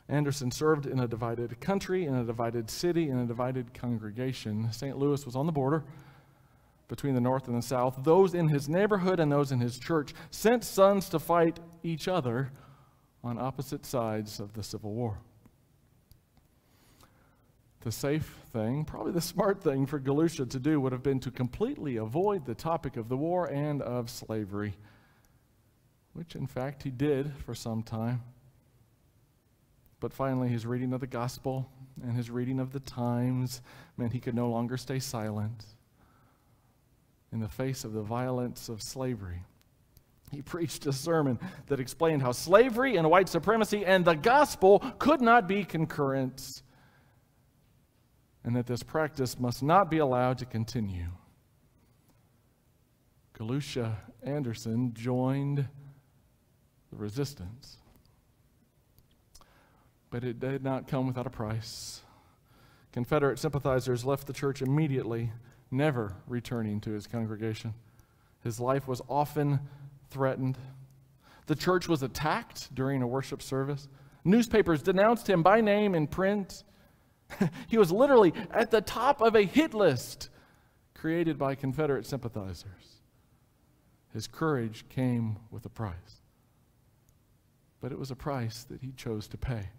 Anderson 0.07 0.51
served 0.51 0.85
in 0.85 0.99
a 0.99 1.07
divided 1.07 1.59
country, 1.59 2.05
in 2.05 2.13
a 2.13 2.23
divided 2.23 2.69
city, 2.69 3.09
in 3.09 3.17
a 3.17 3.25
divided 3.25 3.73
congregation. 3.73 4.71
St. 4.71 4.97
Louis 4.97 5.25
was 5.25 5.35
on 5.35 5.45
the 5.45 5.51
border 5.51 5.83
between 6.87 7.15
the 7.15 7.21
North 7.21 7.47
and 7.47 7.57
the 7.57 7.61
South. 7.61 7.99
Those 8.03 8.35
in 8.35 8.47
his 8.47 8.69
neighborhood 8.69 9.19
and 9.19 9.31
those 9.31 9.51
in 9.51 9.59
his 9.59 9.79
church 9.79 10.13
sent 10.29 10.63
sons 10.63 11.09
to 11.09 11.19
fight 11.19 11.59
each 11.81 12.07
other 12.07 12.51
on 13.23 13.37
opposite 13.39 13.85
sides 13.85 14.39
of 14.39 14.53
the 14.53 14.63
Civil 14.63 14.93
War. 14.93 15.17
The 17.83 17.91
safe 17.91 18.39
thing, 18.53 18.85
probably 18.85 19.11
the 19.11 19.19
smart 19.19 19.61
thing 19.61 19.85
for 19.85 19.99
Galusha 19.99 20.49
to 20.49 20.59
do 20.59 20.79
would 20.79 20.93
have 20.93 21.03
been 21.03 21.19
to 21.19 21.31
completely 21.31 21.97
avoid 21.97 22.45
the 22.45 22.55
topic 22.55 22.95
of 22.95 23.09
the 23.09 23.17
war 23.17 23.47
and 23.47 23.81
of 23.81 24.09
slavery, 24.09 24.75
which 26.13 26.33
in 26.33 26.47
fact 26.47 26.83
he 26.83 26.91
did 26.91 27.33
for 27.45 27.53
some 27.53 27.83
time. 27.83 28.21
But 29.99 30.13
finally, 30.13 30.47
his 30.47 30.65
reading 30.65 30.93
of 30.93 31.01
the 31.01 31.07
gospel 31.07 31.69
and 32.01 32.15
his 32.15 32.29
reading 32.31 32.61
of 32.61 32.71
the 32.71 32.79
times 32.79 33.61
meant 33.97 34.13
he 34.13 34.21
could 34.21 34.35
no 34.35 34.49
longer 34.49 34.77
stay 34.77 34.99
silent 34.99 35.65
in 37.33 37.41
the 37.41 37.49
face 37.49 37.83
of 37.83 37.91
the 37.91 38.01
violence 38.01 38.69
of 38.69 38.81
slavery. 38.81 39.43
He 40.31 40.41
preached 40.41 40.85
a 40.85 40.93
sermon 40.93 41.37
that 41.67 41.81
explained 41.81 42.21
how 42.21 42.31
slavery 42.31 42.95
and 42.95 43.09
white 43.09 43.27
supremacy 43.27 43.85
and 43.85 44.05
the 44.05 44.15
gospel 44.15 44.79
could 44.99 45.19
not 45.19 45.49
be 45.49 45.65
concurrent 45.65 46.63
and 48.43 48.55
that 48.55 48.67
this 48.67 48.83
practice 48.83 49.39
must 49.39 49.63
not 49.63 49.89
be 49.89 49.99
allowed 49.99 50.37
to 50.39 50.45
continue. 50.45 51.07
Galusha 53.37 53.95
Anderson 54.21 54.93
joined 54.93 55.67
the 56.89 56.95
resistance. 56.95 57.77
But 60.09 60.23
it 60.23 60.39
did 60.39 60.63
not 60.63 60.87
come 60.87 61.07
without 61.07 61.25
a 61.25 61.31
price. 61.31 62.01
Confederate 62.91 63.39
sympathizers 63.39 64.05
left 64.05 64.27
the 64.27 64.33
church 64.33 64.61
immediately, 64.61 65.31
never 65.71 66.15
returning 66.27 66.79
to 66.81 66.91
his 66.91 67.07
congregation. 67.07 67.73
His 68.43 68.59
life 68.59 68.87
was 68.87 69.01
often 69.09 69.59
threatened. 70.11 70.59
The 71.47 71.55
church 71.55 71.87
was 71.87 72.03
attacked 72.03 72.73
during 72.75 73.01
a 73.01 73.07
worship 73.07 73.41
service. 73.41 73.87
Newspapers 74.23 74.83
denounced 74.83 75.27
him 75.27 75.41
by 75.41 75.59
name 75.59 75.95
in 75.95 76.05
print. 76.05 76.63
he 77.67 77.77
was 77.77 77.91
literally 77.91 78.33
at 78.51 78.71
the 78.71 78.81
top 78.81 79.21
of 79.21 79.35
a 79.35 79.43
hit 79.43 79.73
list 79.73 80.29
created 80.93 81.37
by 81.37 81.55
Confederate 81.55 82.05
sympathizers. 82.05 83.01
His 84.13 84.27
courage 84.27 84.85
came 84.89 85.37
with 85.51 85.65
a 85.65 85.69
price. 85.69 86.21
But 87.81 87.91
it 87.91 87.99
was 87.99 88.11
a 88.11 88.15
price 88.15 88.63
that 88.69 88.81
he 88.81 88.91
chose 88.93 89.27
to 89.29 89.37
pay. 89.37 89.69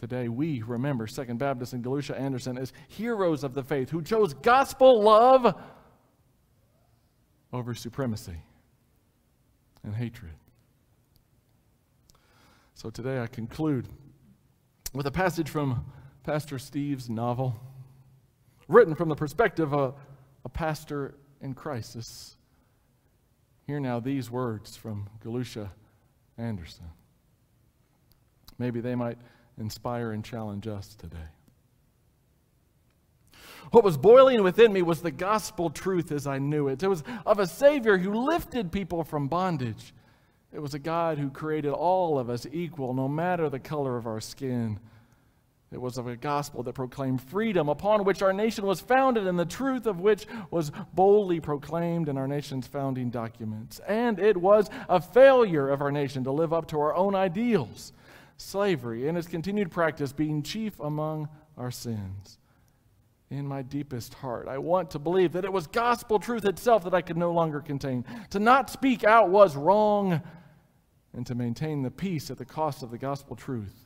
Today, 0.00 0.28
we 0.28 0.62
remember 0.62 1.06
Second 1.06 1.38
Baptist 1.38 1.74
and 1.74 1.84
Galusha 1.84 2.18
Anderson 2.18 2.58
as 2.58 2.72
heroes 2.88 3.44
of 3.44 3.54
the 3.54 3.62
faith 3.62 3.90
who 3.90 4.02
chose 4.02 4.34
gospel 4.34 5.02
love 5.02 5.54
over 7.52 7.74
supremacy 7.74 8.42
and 9.84 9.94
hatred. 9.94 10.32
So 12.74 12.90
today 12.90 13.20
I 13.20 13.26
conclude 13.26 13.86
with 14.92 15.06
a 15.06 15.10
passage 15.10 15.48
from 15.48 15.84
Pastor 16.24 16.58
Steve's 16.58 17.10
novel, 17.10 17.56
written 18.68 18.94
from 18.94 19.08
the 19.08 19.16
perspective 19.16 19.74
of 19.74 19.94
a 20.44 20.48
pastor 20.48 21.14
in 21.40 21.54
crisis. 21.54 22.36
Hear 23.66 23.80
now 23.80 24.00
these 24.00 24.30
words 24.30 24.76
from 24.76 25.08
Galusha 25.24 25.70
Anderson. 26.38 26.86
Maybe 28.58 28.80
they 28.80 28.94
might 28.94 29.18
inspire 29.58 30.12
and 30.12 30.24
challenge 30.24 30.68
us 30.68 30.94
today. 30.94 31.16
What 33.70 33.84
was 33.84 33.96
boiling 33.96 34.42
within 34.42 34.72
me 34.72 34.82
was 34.82 35.02
the 35.02 35.10
gospel 35.10 35.70
truth 35.70 36.12
as 36.12 36.26
I 36.26 36.38
knew 36.38 36.68
it. 36.68 36.82
It 36.82 36.88
was 36.88 37.02
of 37.26 37.38
a 37.38 37.46
Savior 37.46 37.98
who 37.98 38.12
lifted 38.12 38.70
people 38.70 39.04
from 39.04 39.28
bondage. 39.28 39.94
It 40.52 40.60
was 40.60 40.74
a 40.74 40.78
God 40.78 41.18
who 41.18 41.30
created 41.30 41.72
all 41.72 42.18
of 42.18 42.28
us 42.28 42.46
equal, 42.52 42.92
no 42.94 43.08
matter 43.08 43.48
the 43.48 43.58
color 43.58 43.96
of 43.96 44.06
our 44.06 44.20
skin. 44.20 44.78
It 45.72 45.80
was 45.80 45.96
of 45.96 46.06
a 46.06 46.16
gospel 46.16 46.62
that 46.64 46.74
proclaimed 46.74 47.22
freedom, 47.22 47.70
upon 47.70 48.04
which 48.04 48.20
our 48.20 48.32
nation 48.32 48.66
was 48.66 48.80
founded, 48.80 49.26
and 49.26 49.38
the 49.38 49.46
truth 49.46 49.86
of 49.86 50.00
which 50.00 50.26
was 50.50 50.70
boldly 50.92 51.40
proclaimed 51.40 52.10
in 52.10 52.18
our 52.18 52.28
nation's 52.28 52.66
founding 52.66 53.08
documents. 53.08 53.80
And 53.88 54.18
it 54.18 54.36
was 54.36 54.68
a 54.88 55.00
failure 55.00 55.70
of 55.70 55.80
our 55.80 55.90
nation 55.90 56.24
to 56.24 56.30
live 56.30 56.52
up 56.52 56.68
to 56.68 56.80
our 56.80 56.94
own 56.94 57.14
ideals, 57.14 57.94
slavery 58.36 59.08
and 59.08 59.16
its 59.16 59.28
continued 59.28 59.70
practice 59.70 60.12
being 60.12 60.42
chief 60.42 60.78
among 60.78 61.28
our 61.56 61.70
sins. 61.70 62.38
In 63.30 63.46
my 63.46 63.62
deepest 63.62 64.12
heart, 64.12 64.48
I 64.48 64.58
want 64.58 64.90
to 64.90 64.98
believe 64.98 65.32
that 65.32 65.46
it 65.46 65.52
was 65.52 65.66
gospel 65.66 66.18
truth 66.18 66.44
itself 66.44 66.84
that 66.84 66.92
I 66.92 67.00
could 67.00 67.16
no 67.16 67.32
longer 67.32 67.60
contain. 67.60 68.04
To 68.30 68.38
not 68.38 68.68
speak 68.68 69.04
out 69.04 69.30
was 69.30 69.56
wrong, 69.56 70.20
and 71.14 71.26
to 71.26 71.34
maintain 71.34 71.80
the 71.80 71.90
peace 71.90 72.30
at 72.30 72.36
the 72.36 72.44
cost 72.44 72.82
of 72.82 72.90
the 72.90 72.98
gospel 72.98 73.36
truth 73.36 73.81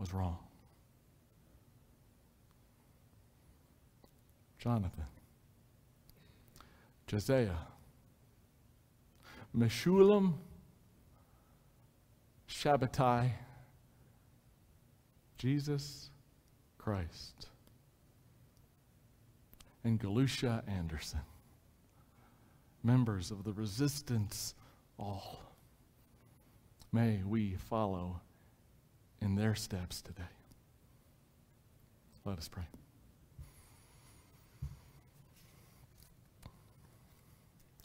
was 0.00 0.14
wrong. 0.14 0.38
Jonathan, 4.58 5.04
Josiah, 7.06 7.50
Meshullam, 9.56 10.34
Shabbatai, 12.48 13.30
Jesus 15.38 16.10
Christ, 16.78 17.48
and 19.84 20.00
Galusha 20.00 20.62
Anderson, 20.68 21.20
members 22.82 23.30
of 23.30 23.44
the 23.44 23.52
resistance 23.52 24.54
all. 24.98 25.40
May 26.92 27.20
we 27.24 27.56
follow 27.68 28.20
in 29.22 29.34
their 29.34 29.54
steps 29.54 30.00
today. 30.00 30.22
Let 32.24 32.38
us 32.38 32.48
pray. 32.48 32.64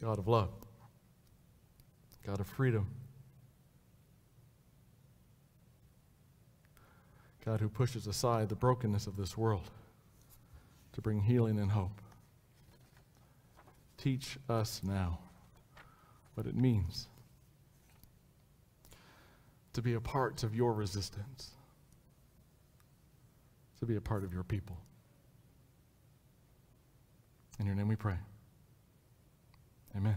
God 0.02 0.20
of 0.20 0.28
love, 0.28 0.50
God 2.26 2.40
of 2.40 2.48
freedom, 2.48 2.88
God 7.46 7.62
who 7.62 7.70
pushes 7.70 8.08
aside 8.08 8.50
the 8.50 8.56
brokenness 8.56 9.08
of 9.08 9.18
this 9.18 9.38
world 9.38 9.70
to 10.94 11.02
bring 11.02 11.22
healing 11.22 11.60
and 11.60 11.72
hope. 11.72 12.02
Teach 13.98 14.38
us 14.50 14.82
now 14.84 15.20
what 16.36 16.46
it 16.46 16.56
means 16.56 17.08
to 19.76 19.82
be 19.82 19.94
a 19.94 20.00
part 20.00 20.44
of 20.44 20.56
your 20.56 20.72
resistance, 20.72 21.52
to 23.78 23.86
be 23.86 23.98
a 23.98 24.02
part 24.02 24.24
of 24.24 24.34
your 24.34 24.44
people. 24.44 24.78
In 27.60 27.66
your 27.66 27.76
name 27.76 27.90
we 27.90 27.98
pray. 27.98 28.16
Amen. 29.98 30.16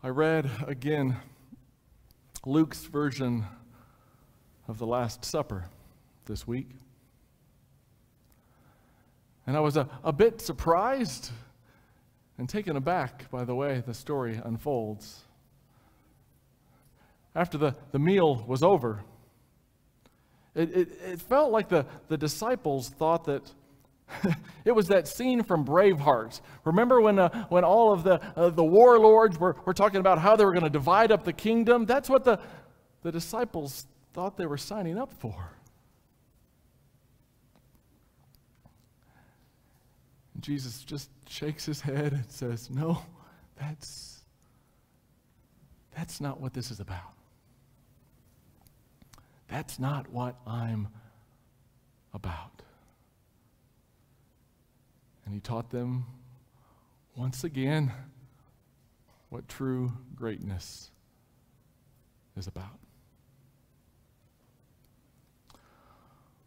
I 0.00 0.08
read 0.10 0.48
again 0.68 1.16
Luke's 2.44 2.84
version 2.84 3.46
of 4.68 4.78
the 4.78 4.86
Last 4.86 5.24
Supper 5.24 5.64
this 6.26 6.46
week. 6.46 6.68
And 9.44 9.56
I 9.56 9.60
was 9.60 9.76
a, 9.76 9.88
a 10.04 10.12
bit 10.12 10.40
surprised 10.40 11.32
and 12.38 12.48
taken 12.48 12.76
aback 12.76 13.30
by 13.30 13.44
the 13.44 13.54
way 13.54 13.82
the 13.86 13.94
story 13.94 14.40
unfolds. 14.44 15.22
After 17.34 17.58
the, 17.58 17.76
the 17.92 17.98
meal 17.98 18.44
was 18.46 18.62
over, 18.62 19.04
it, 20.54 20.74
it, 20.74 20.88
it 21.04 21.20
felt 21.20 21.52
like 21.52 21.68
the, 21.68 21.84
the 22.08 22.16
disciples 22.16 22.88
thought 22.88 23.26
that 23.26 23.42
it 24.64 24.72
was 24.72 24.88
that 24.88 25.08
scene 25.08 25.42
from 25.42 25.64
Braveheart. 25.64 26.40
Remember 26.64 27.00
when, 27.00 27.18
uh, 27.18 27.46
when 27.48 27.64
all 27.64 27.92
of 27.92 28.04
the, 28.04 28.20
uh, 28.36 28.50
the 28.50 28.64
warlords 28.64 29.38
were, 29.38 29.56
were 29.64 29.74
talking 29.74 30.00
about 30.00 30.18
how 30.18 30.36
they 30.36 30.44
were 30.44 30.52
going 30.52 30.64
to 30.64 30.70
divide 30.70 31.12
up 31.12 31.24
the 31.24 31.32
kingdom? 31.32 31.84
That's 31.84 32.08
what 32.08 32.24
the, 32.24 32.40
the 33.02 33.12
disciples 33.12 33.86
thought 34.14 34.36
they 34.36 34.46
were 34.46 34.56
signing 34.56 34.96
up 34.96 35.12
for. 35.12 35.55
And 40.36 40.42
Jesus 40.42 40.82
just 40.82 41.08
shakes 41.26 41.64
his 41.64 41.80
head 41.80 42.12
and 42.12 42.24
says, 42.28 42.68
No, 42.68 43.02
that's, 43.58 44.20
that's 45.96 46.20
not 46.20 46.42
what 46.42 46.52
this 46.52 46.70
is 46.70 46.78
about. 46.78 47.14
That's 49.48 49.78
not 49.78 50.10
what 50.12 50.36
I'm 50.46 50.88
about. 52.12 52.60
And 55.24 55.32
he 55.32 55.40
taught 55.40 55.70
them 55.70 56.04
once 57.16 57.42
again 57.42 57.90
what 59.30 59.48
true 59.48 59.90
greatness 60.14 60.90
is 62.36 62.46
about. 62.46 62.78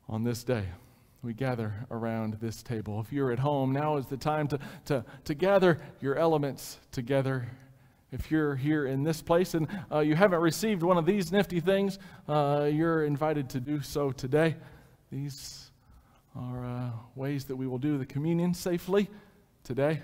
On 0.07 0.23
this 0.23 0.43
day, 0.43 0.65
we 1.21 1.33
gather 1.33 1.73
around 1.91 2.37
this 2.41 2.63
table. 2.63 3.01
If 3.01 3.11
you're 3.11 3.31
at 3.31 3.39
home, 3.39 3.73
now 3.73 3.97
is 3.97 4.05
the 4.05 4.17
time 4.17 4.47
to, 4.49 4.59
to, 4.85 5.03
to 5.25 5.33
gather 5.33 5.77
your 5.99 6.15
elements 6.15 6.79
together. 6.91 7.49
If 8.11 8.31
you're 8.31 8.55
here 8.55 8.85
in 8.85 9.03
this 9.03 9.21
place 9.21 9.53
and 9.53 9.67
uh, 9.91 9.99
you 9.99 10.15
haven't 10.15 10.39
received 10.39 10.81
one 10.81 10.97
of 10.97 11.05
these 11.05 11.31
nifty 11.31 11.59
things, 11.59 11.99
uh, 12.27 12.69
you're 12.71 13.03
invited 13.03 13.49
to 13.49 13.59
do 13.59 13.81
so 13.81 14.11
today. 14.11 14.55
These 15.11 15.71
are 16.35 16.65
uh, 16.65 16.89
ways 17.15 17.45
that 17.45 17.55
we 17.55 17.67
will 17.67 17.77
do 17.77 17.97
the 17.97 18.05
communion 18.05 18.53
safely 18.53 19.09
today. 19.63 20.01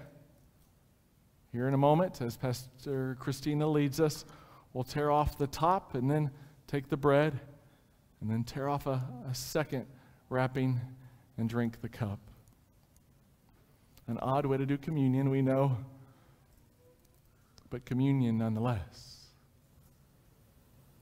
Here 1.54 1.68
in 1.70 1.74
a 1.74 1.78
moment, 1.78 2.22
as 2.22 2.36
Pastor 2.36 3.16
Christina 3.22 3.66
leads 3.66 4.02
us, 4.02 4.26
we'll 4.74 4.84
tear 4.84 5.10
off 5.10 5.38
the 5.38 5.48
top 5.48 5.96
and 5.96 6.12
then 6.12 6.30
take 6.68 6.90
the 6.90 6.98
bread 6.98 7.40
and 8.20 8.30
then 8.30 8.44
tear 8.44 8.68
off 8.68 8.86
a, 8.86 9.02
a 9.30 9.34
second 9.34 9.86
wrapping 10.30 10.82
and 11.38 11.50
drink 11.50 11.82
the 11.82 11.90
cup. 11.90 12.20
An 14.08 14.18
odd 14.20 14.46
way 14.46 14.58
to 14.58 14.66
do 14.66 14.78
communion, 14.78 15.30
we 15.30 15.42
know, 15.42 15.78
but 17.70 17.86
communion 17.86 18.38
nonetheless. 18.38 19.26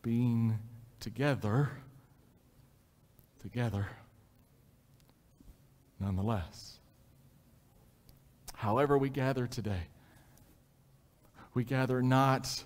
Being 0.01 0.59
together, 0.99 1.69
together, 3.41 3.87
nonetheless. 5.99 6.79
However, 8.55 8.97
we 8.97 9.09
gather 9.09 9.47
today, 9.47 9.87
we 11.53 11.63
gather 11.65 12.01
not 12.01 12.63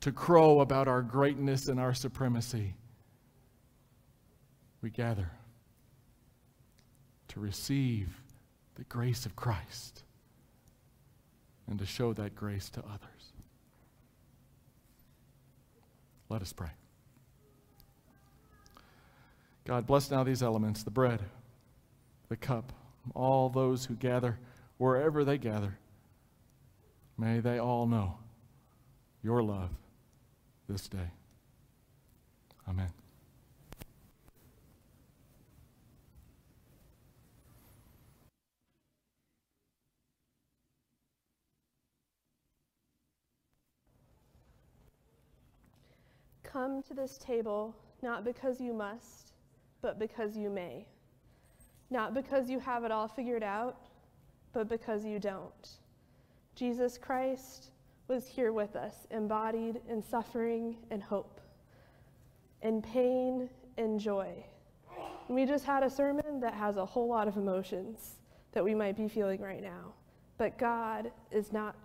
to 0.00 0.12
crow 0.12 0.60
about 0.60 0.86
our 0.86 1.02
greatness 1.02 1.66
and 1.66 1.80
our 1.80 1.92
supremacy. 1.92 2.74
We 4.80 4.90
gather 4.90 5.32
to 7.28 7.40
receive 7.40 8.20
the 8.74 8.84
grace 8.84 9.26
of 9.26 9.36
Christ 9.36 10.02
and 11.68 11.78
to 11.78 11.86
show 11.86 12.12
that 12.14 12.34
grace 12.34 12.70
to 12.70 12.80
others. 12.80 13.32
Let 16.28 16.42
us 16.42 16.52
pray. 16.52 16.70
God, 19.66 19.86
bless 19.86 20.10
now 20.10 20.24
these 20.24 20.42
elements 20.42 20.82
the 20.82 20.90
bread, 20.90 21.20
the 22.28 22.36
cup, 22.36 22.72
all 23.14 23.48
those 23.48 23.84
who 23.84 23.94
gather, 23.94 24.38
wherever 24.78 25.24
they 25.24 25.38
gather. 25.38 25.78
May 27.18 27.40
they 27.40 27.58
all 27.58 27.86
know 27.86 28.18
your 29.22 29.42
love 29.42 29.70
this 30.68 30.88
day. 30.88 31.10
Amen. 32.68 32.92
Come 46.50 46.82
to 46.84 46.94
this 46.94 47.18
table 47.18 47.76
not 48.00 48.24
because 48.24 48.58
you 48.58 48.72
must, 48.72 49.32
but 49.82 49.98
because 49.98 50.34
you 50.36 50.48
may. 50.48 50.86
Not 51.90 52.14
because 52.14 52.48
you 52.48 52.58
have 52.58 52.84
it 52.84 52.90
all 52.90 53.06
figured 53.06 53.42
out, 53.42 53.76
but 54.54 54.68
because 54.68 55.04
you 55.04 55.18
don't. 55.18 55.68
Jesus 56.54 56.96
Christ 56.96 57.70
was 58.08 58.26
here 58.26 58.52
with 58.52 58.76
us, 58.76 59.06
embodied 59.10 59.80
in 59.88 60.02
suffering 60.02 60.76
and 60.90 61.02
hope, 61.02 61.40
in 62.62 62.80
pain 62.80 63.50
and 63.76 64.00
joy. 64.00 64.32
And 65.28 65.36
we 65.36 65.44
just 65.44 65.66
had 65.66 65.82
a 65.82 65.90
sermon 65.90 66.40
that 66.40 66.54
has 66.54 66.78
a 66.78 66.86
whole 66.86 67.08
lot 67.08 67.28
of 67.28 67.36
emotions 67.36 68.16
that 68.52 68.64
we 68.64 68.74
might 68.74 68.96
be 68.96 69.06
feeling 69.06 69.42
right 69.42 69.62
now. 69.62 69.92
But 70.38 70.56
God 70.56 71.10
is 71.30 71.52
not 71.52 71.76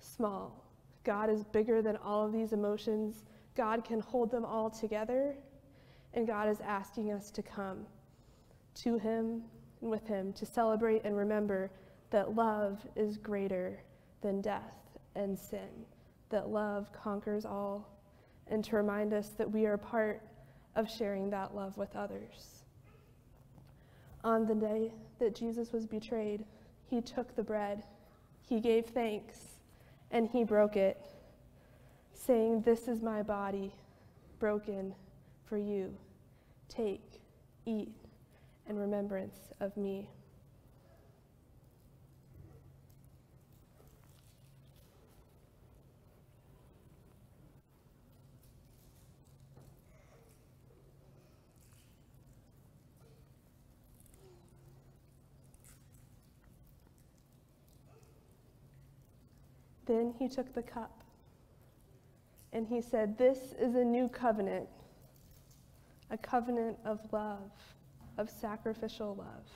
small. 0.00 0.64
God 1.04 1.30
is 1.30 1.44
bigger 1.44 1.82
than 1.82 1.96
all 1.96 2.26
of 2.26 2.32
these 2.32 2.52
emotions 2.52 3.24
God 3.58 3.84
can 3.84 3.98
hold 3.98 4.30
them 4.30 4.44
all 4.44 4.70
together, 4.70 5.34
and 6.14 6.28
God 6.28 6.48
is 6.48 6.60
asking 6.60 7.10
us 7.10 7.32
to 7.32 7.42
come 7.42 7.84
to 8.76 8.98
Him 8.98 9.42
and 9.82 9.90
with 9.90 10.06
Him 10.06 10.32
to 10.34 10.46
celebrate 10.46 11.04
and 11.04 11.16
remember 11.16 11.72
that 12.10 12.36
love 12.36 12.86
is 12.94 13.18
greater 13.18 13.82
than 14.22 14.40
death 14.40 14.96
and 15.16 15.36
sin, 15.36 15.68
that 16.30 16.50
love 16.50 16.92
conquers 16.92 17.44
all, 17.44 17.98
and 18.46 18.64
to 18.64 18.76
remind 18.76 19.12
us 19.12 19.30
that 19.30 19.50
we 19.50 19.66
are 19.66 19.76
part 19.76 20.22
of 20.76 20.88
sharing 20.88 21.28
that 21.30 21.52
love 21.52 21.76
with 21.76 21.96
others. 21.96 22.62
On 24.22 24.46
the 24.46 24.54
day 24.54 24.92
that 25.18 25.34
Jesus 25.34 25.72
was 25.72 25.84
betrayed, 25.84 26.44
he 26.86 27.00
took 27.00 27.34
the 27.34 27.42
bread, 27.42 27.82
he 28.48 28.60
gave 28.60 28.86
thanks, 28.86 29.60
and 30.12 30.28
he 30.28 30.44
broke 30.44 30.76
it 30.76 31.17
saying, 32.18 32.62
This 32.62 32.88
is 32.88 33.00
my 33.00 33.22
body 33.22 33.72
broken 34.38 34.94
for 35.44 35.56
you. 35.56 35.96
Take, 36.68 37.20
eat, 37.64 37.94
in 38.68 38.76
remembrance 38.76 39.38
of 39.60 39.76
me. 39.76 40.10
Then 59.86 60.12
he 60.18 60.28
took 60.28 60.52
the 60.52 60.60
cup 60.60 61.02
and 62.52 62.66
he 62.66 62.80
said, 62.80 63.18
This 63.18 63.54
is 63.58 63.74
a 63.74 63.84
new 63.84 64.08
covenant, 64.08 64.68
a 66.10 66.18
covenant 66.18 66.78
of 66.84 67.00
love, 67.12 67.50
of 68.16 68.30
sacrificial 68.30 69.14
love. 69.14 69.46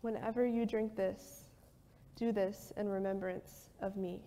Whenever 0.00 0.46
you 0.46 0.66
drink 0.66 0.96
this, 0.96 1.44
do 2.16 2.32
this 2.32 2.72
in 2.76 2.88
remembrance 2.88 3.68
of 3.80 3.96
me. 3.96 4.20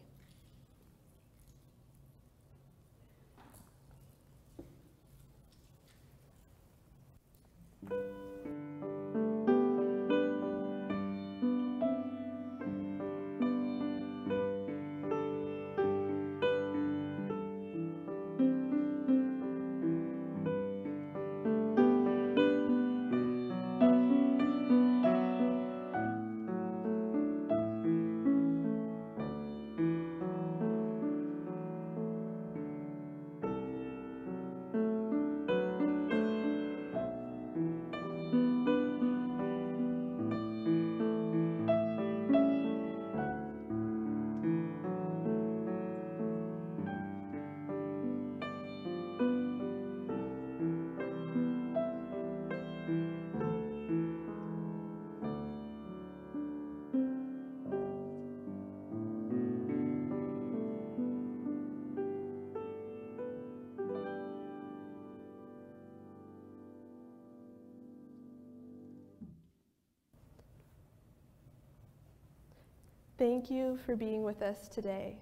Thank 73.21 73.51
you 73.51 73.77
for 73.85 73.95
being 73.95 74.23
with 74.23 74.41
us 74.41 74.67
today. 74.67 75.15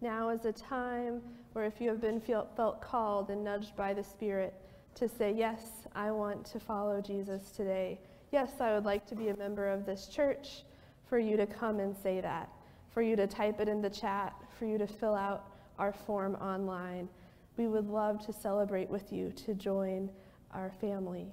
Now 0.00 0.28
is 0.28 0.44
a 0.44 0.52
time 0.52 1.20
where 1.52 1.64
if 1.64 1.80
you 1.80 1.88
have 1.88 2.00
been 2.00 2.20
feel, 2.20 2.46
felt 2.54 2.80
called 2.80 3.28
and 3.28 3.42
nudged 3.42 3.74
by 3.74 3.92
the 3.92 4.04
Spirit 4.04 4.54
to 4.94 5.08
say, 5.08 5.34
Yes, 5.36 5.62
I 5.92 6.12
want 6.12 6.44
to 6.44 6.60
follow 6.60 7.00
Jesus 7.00 7.50
today. 7.50 7.98
Yes, 8.30 8.60
I 8.60 8.72
would 8.72 8.84
like 8.84 9.04
to 9.06 9.16
be 9.16 9.30
a 9.30 9.36
member 9.36 9.68
of 9.68 9.84
this 9.84 10.06
church, 10.06 10.62
for 11.08 11.18
you 11.18 11.36
to 11.36 11.44
come 11.44 11.80
and 11.80 11.92
say 11.96 12.20
that. 12.20 12.48
for 12.94 13.02
you 13.02 13.16
to 13.16 13.26
type 13.26 13.60
it 13.60 13.68
in 13.68 13.82
the 13.82 13.90
chat, 13.90 14.32
for 14.56 14.64
you 14.64 14.78
to 14.78 14.86
fill 14.86 15.16
out 15.16 15.46
our 15.76 15.92
form 15.92 16.36
online. 16.36 17.08
We 17.56 17.66
would 17.66 17.88
love 17.88 18.24
to 18.26 18.32
celebrate 18.32 18.88
with 18.88 19.12
you 19.12 19.32
to 19.32 19.54
join 19.54 20.08
our 20.52 20.70
family. 20.80 21.26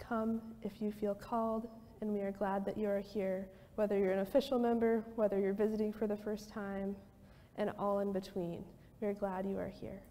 Come 0.00 0.42
if 0.64 0.82
you 0.82 0.90
feel 0.90 1.14
called, 1.14 1.68
and 2.00 2.12
we 2.12 2.22
are 2.22 2.32
glad 2.32 2.64
that 2.64 2.76
you 2.76 2.88
are 2.88 2.98
here, 2.98 3.46
whether 3.78 3.96
you're 3.96 4.12
an 4.12 4.18
official 4.18 4.58
member, 4.58 5.04
whether 5.14 5.38
you're 5.38 5.52
visiting 5.52 5.92
for 5.92 6.08
the 6.08 6.16
first 6.16 6.48
time, 6.48 6.96
and 7.56 7.70
all 7.78 8.00
in 8.00 8.12
between. 8.12 8.64
We 9.00 9.06
are 9.06 9.14
glad 9.14 9.46
you 9.46 9.56
are 9.56 9.68
here. 9.80 10.02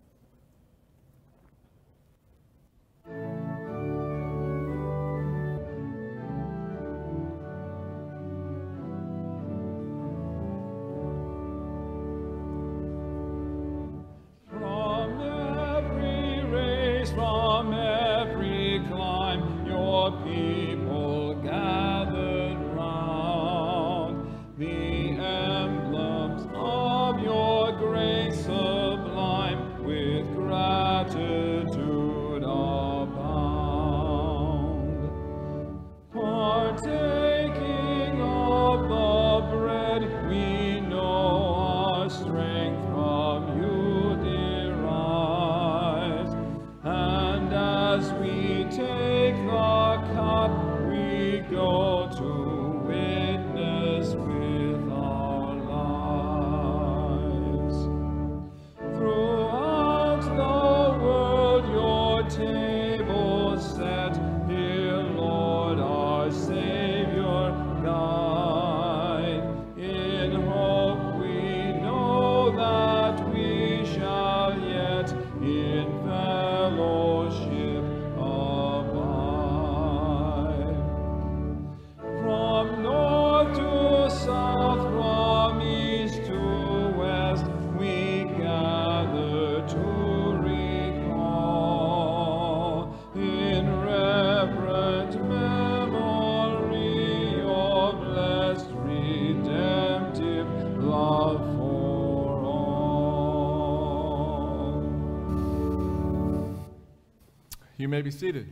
You 107.80 107.88
may 107.88 108.02
be 108.02 108.10
seated. 108.10 108.52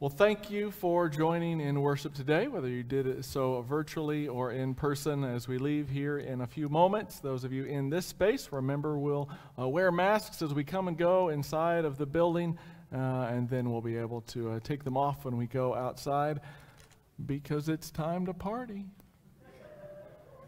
Well, 0.00 0.10
thank 0.10 0.50
you 0.50 0.72
for 0.72 1.08
joining 1.08 1.60
in 1.60 1.80
worship 1.80 2.14
today, 2.14 2.48
whether 2.48 2.68
you 2.68 2.82
did 2.82 3.06
it 3.06 3.24
so 3.24 3.62
virtually 3.62 4.26
or 4.26 4.50
in 4.50 4.74
person. 4.74 5.22
As 5.22 5.46
we 5.46 5.58
leave 5.58 5.88
here 5.88 6.18
in 6.18 6.40
a 6.40 6.46
few 6.48 6.68
moments, 6.68 7.20
those 7.20 7.44
of 7.44 7.52
you 7.52 7.64
in 7.66 7.90
this 7.90 8.06
space, 8.06 8.48
remember 8.50 8.98
we'll 8.98 9.28
uh, 9.56 9.68
wear 9.68 9.92
masks 9.92 10.42
as 10.42 10.52
we 10.52 10.64
come 10.64 10.88
and 10.88 10.98
go 10.98 11.28
inside 11.28 11.84
of 11.84 11.96
the 11.96 12.06
building, 12.06 12.58
uh, 12.92 13.28
and 13.30 13.48
then 13.48 13.70
we'll 13.70 13.80
be 13.80 13.96
able 13.96 14.22
to 14.22 14.50
uh, 14.50 14.60
take 14.64 14.82
them 14.82 14.96
off 14.96 15.24
when 15.24 15.36
we 15.36 15.46
go 15.46 15.76
outside 15.76 16.40
because 17.24 17.68
it's 17.68 17.92
time 17.92 18.26
to 18.26 18.34
party. 18.34 18.84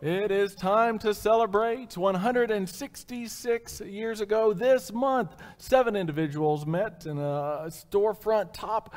It 0.01 0.31
is 0.31 0.55
time 0.55 1.01
to 1.01 1.13
celebrate. 1.13 1.97
166 1.97 3.81
years 3.81 4.21
ago 4.21 4.53
this 4.53 4.93
month, 4.93 5.35
seven 5.57 5.97
individuals 5.97 6.65
met 6.65 7.05
in 7.05 7.19
a 7.19 7.67
storefront 7.67 8.53
top 8.53 8.95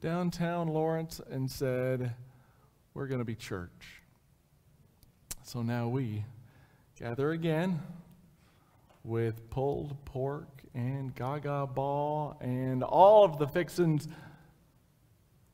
downtown 0.00 0.66
Lawrence 0.66 1.20
and 1.30 1.48
said, 1.48 2.16
We're 2.94 3.06
going 3.06 3.20
to 3.20 3.24
be 3.24 3.36
church. 3.36 4.02
So 5.44 5.62
now 5.62 5.86
we 5.86 6.24
gather 6.98 7.30
again 7.30 7.80
with 9.04 9.48
pulled 9.50 10.04
pork 10.04 10.48
and 10.74 11.14
gaga 11.14 11.68
ball 11.68 12.36
and 12.40 12.82
all 12.82 13.24
of 13.24 13.38
the 13.38 13.46
fixins 13.46 14.08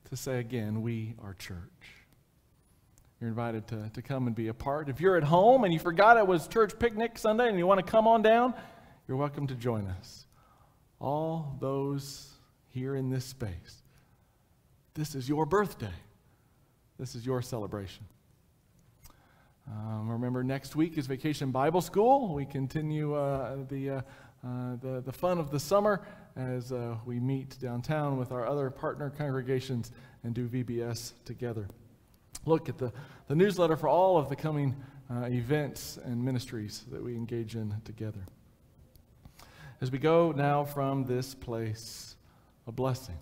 to 0.08 0.16
say 0.16 0.38
again, 0.38 0.80
we 0.80 1.16
are 1.22 1.34
church. 1.34 1.95
You're 3.20 3.30
invited 3.30 3.66
to, 3.68 3.90
to 3.94 4.02
come 4.02 4.26
and 4.26 4.36
be 4.36 4.48
a 4.48 4.54
part. 4.54 4.90
If 4.90 5.00
you're 5.00 5.16
at 5.16 5.24
home 5.24 5.64
and 5.64 5.72
you 5.72 5.78
forgot 5.78 6.18
it 6.18 6.26
was 6.26 6.46
church 6.48 6.78
picnic 6.78 7.16
Sunday 7.16 7.48
and 7.48 7.56
you 7.56 7.66
want 7.66 7.84
to 7.84 7.90
come 7.90 8.06
on 8.06 8.20
down, 8.20 8.52
you're 9.08 9.16
welcome 9.16 9.46
to 9.46 9.54
join 9.54 9.86
us. 9.86 10.26
All 11.00 11.56
those 11.58 12.30
here 12.68 12.94
in 12.94 13.08
this 13.08 13.24
space, 13.24 13.82
this 14.92 15.14
is 15.14 15.30
your 15.30 15.46
birthday. 15.46 15.94
This 16.98 17.14
is 17.14 17.24
your 17.24 17.40
celebration. 17.40 18.04
Um, 19.66 20.10
remember, 20.10 20.44
next 20.44 20.76
week 20.76 20.98
is 20.98 21.06
Vacation 21.06 21.50
Bible 21.50 21.80
School. 21.80 22.34
We 22.34 22.44
continue 22.44 23.14
uh, 23.14 23.64
the, 23.68 23.90
uh, 23.90 24.00
uh, 24.46 24.76
the, 24.82 25.02
the 25.04 25.12
fun 25.12 25.38
of 25.38 25.50
the 25.50 25.58
summer 25.58 26.06
as 26.36 26.70
uh, 26.70 26.96
we 27.06 27.18
meet 27.18 27.58
downtown 27.60 28.18
with 28.18 28.30
our 28.30 28.46
other 28.46 28.68
partner 28.68 29.08
congregations 29.08 29.92
and 30.22 30.34
do 30.34 30.48
VBS 30.48 31.14
together 31.24 31.66
look 32.46 32.68
at 32.68 32.78
the, 32.78 32.92
the 33.28 33.34
newsletter 33.34 33.76
for 33.76 33.88
all 33.88 34.16
of 34.16 34.28
the 34.28 34.36
coming 34.36 34.74
uh, 35.10 35.26
events 35.26 35.98
and 36.02 36.24
ministries 36.24 36.84
that 36.90 37.02
we 37.02 37.14
engage 37.14 37.54
in 37.54 37.74
together. 37.84 38.26
As 39.80 39.90
we 39.90 39.98
go 39.98 40.32
now 40.32 40.64
from 40.64 41.04
this 41.04 41.34
place, 41.34 42.16
a 42.66 42.72
blessing. 42.72 43.18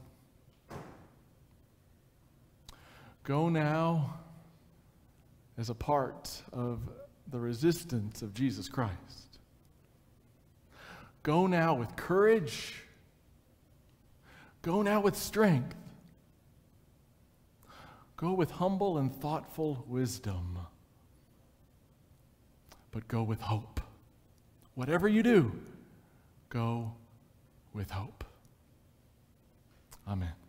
Go 3.24 3.48
now 3.48 4.20
as 5.58 5.70
a 5.70 5.74
part 5.74 6.30
of 6.52 6.80
the 7.30 7.38
resistance 7.38 8.22
of 8.22 8.34
Jesus 8.34 8.68
Christ. 8.68 9.38
Go 11.22 11.46
now 11.46 11.74
with 11.74 11.96
courage. 11.96 12.82
Go 14.62 14.82
now 14.82 15.00
with 15.00 15.16
strength. 15.16 15.74
Go 18.16 18.32
with 18.32 18.50
humble 18.50 18.98
and 18.98 19.12
thoughtful 19.12 19.84
wisdom, 19.88 20.58
but 22.90 23.08
go 23.08 23.22
with 23.22 23.40
hope. 23.40 23.80
Whatever 24.74 25.08
you 25.08 25.22
do, 25.22 25.52
go 26.48 26.92
with 27.72 27.90
hope. 27.90 28.24
Amen. 30.06 30.43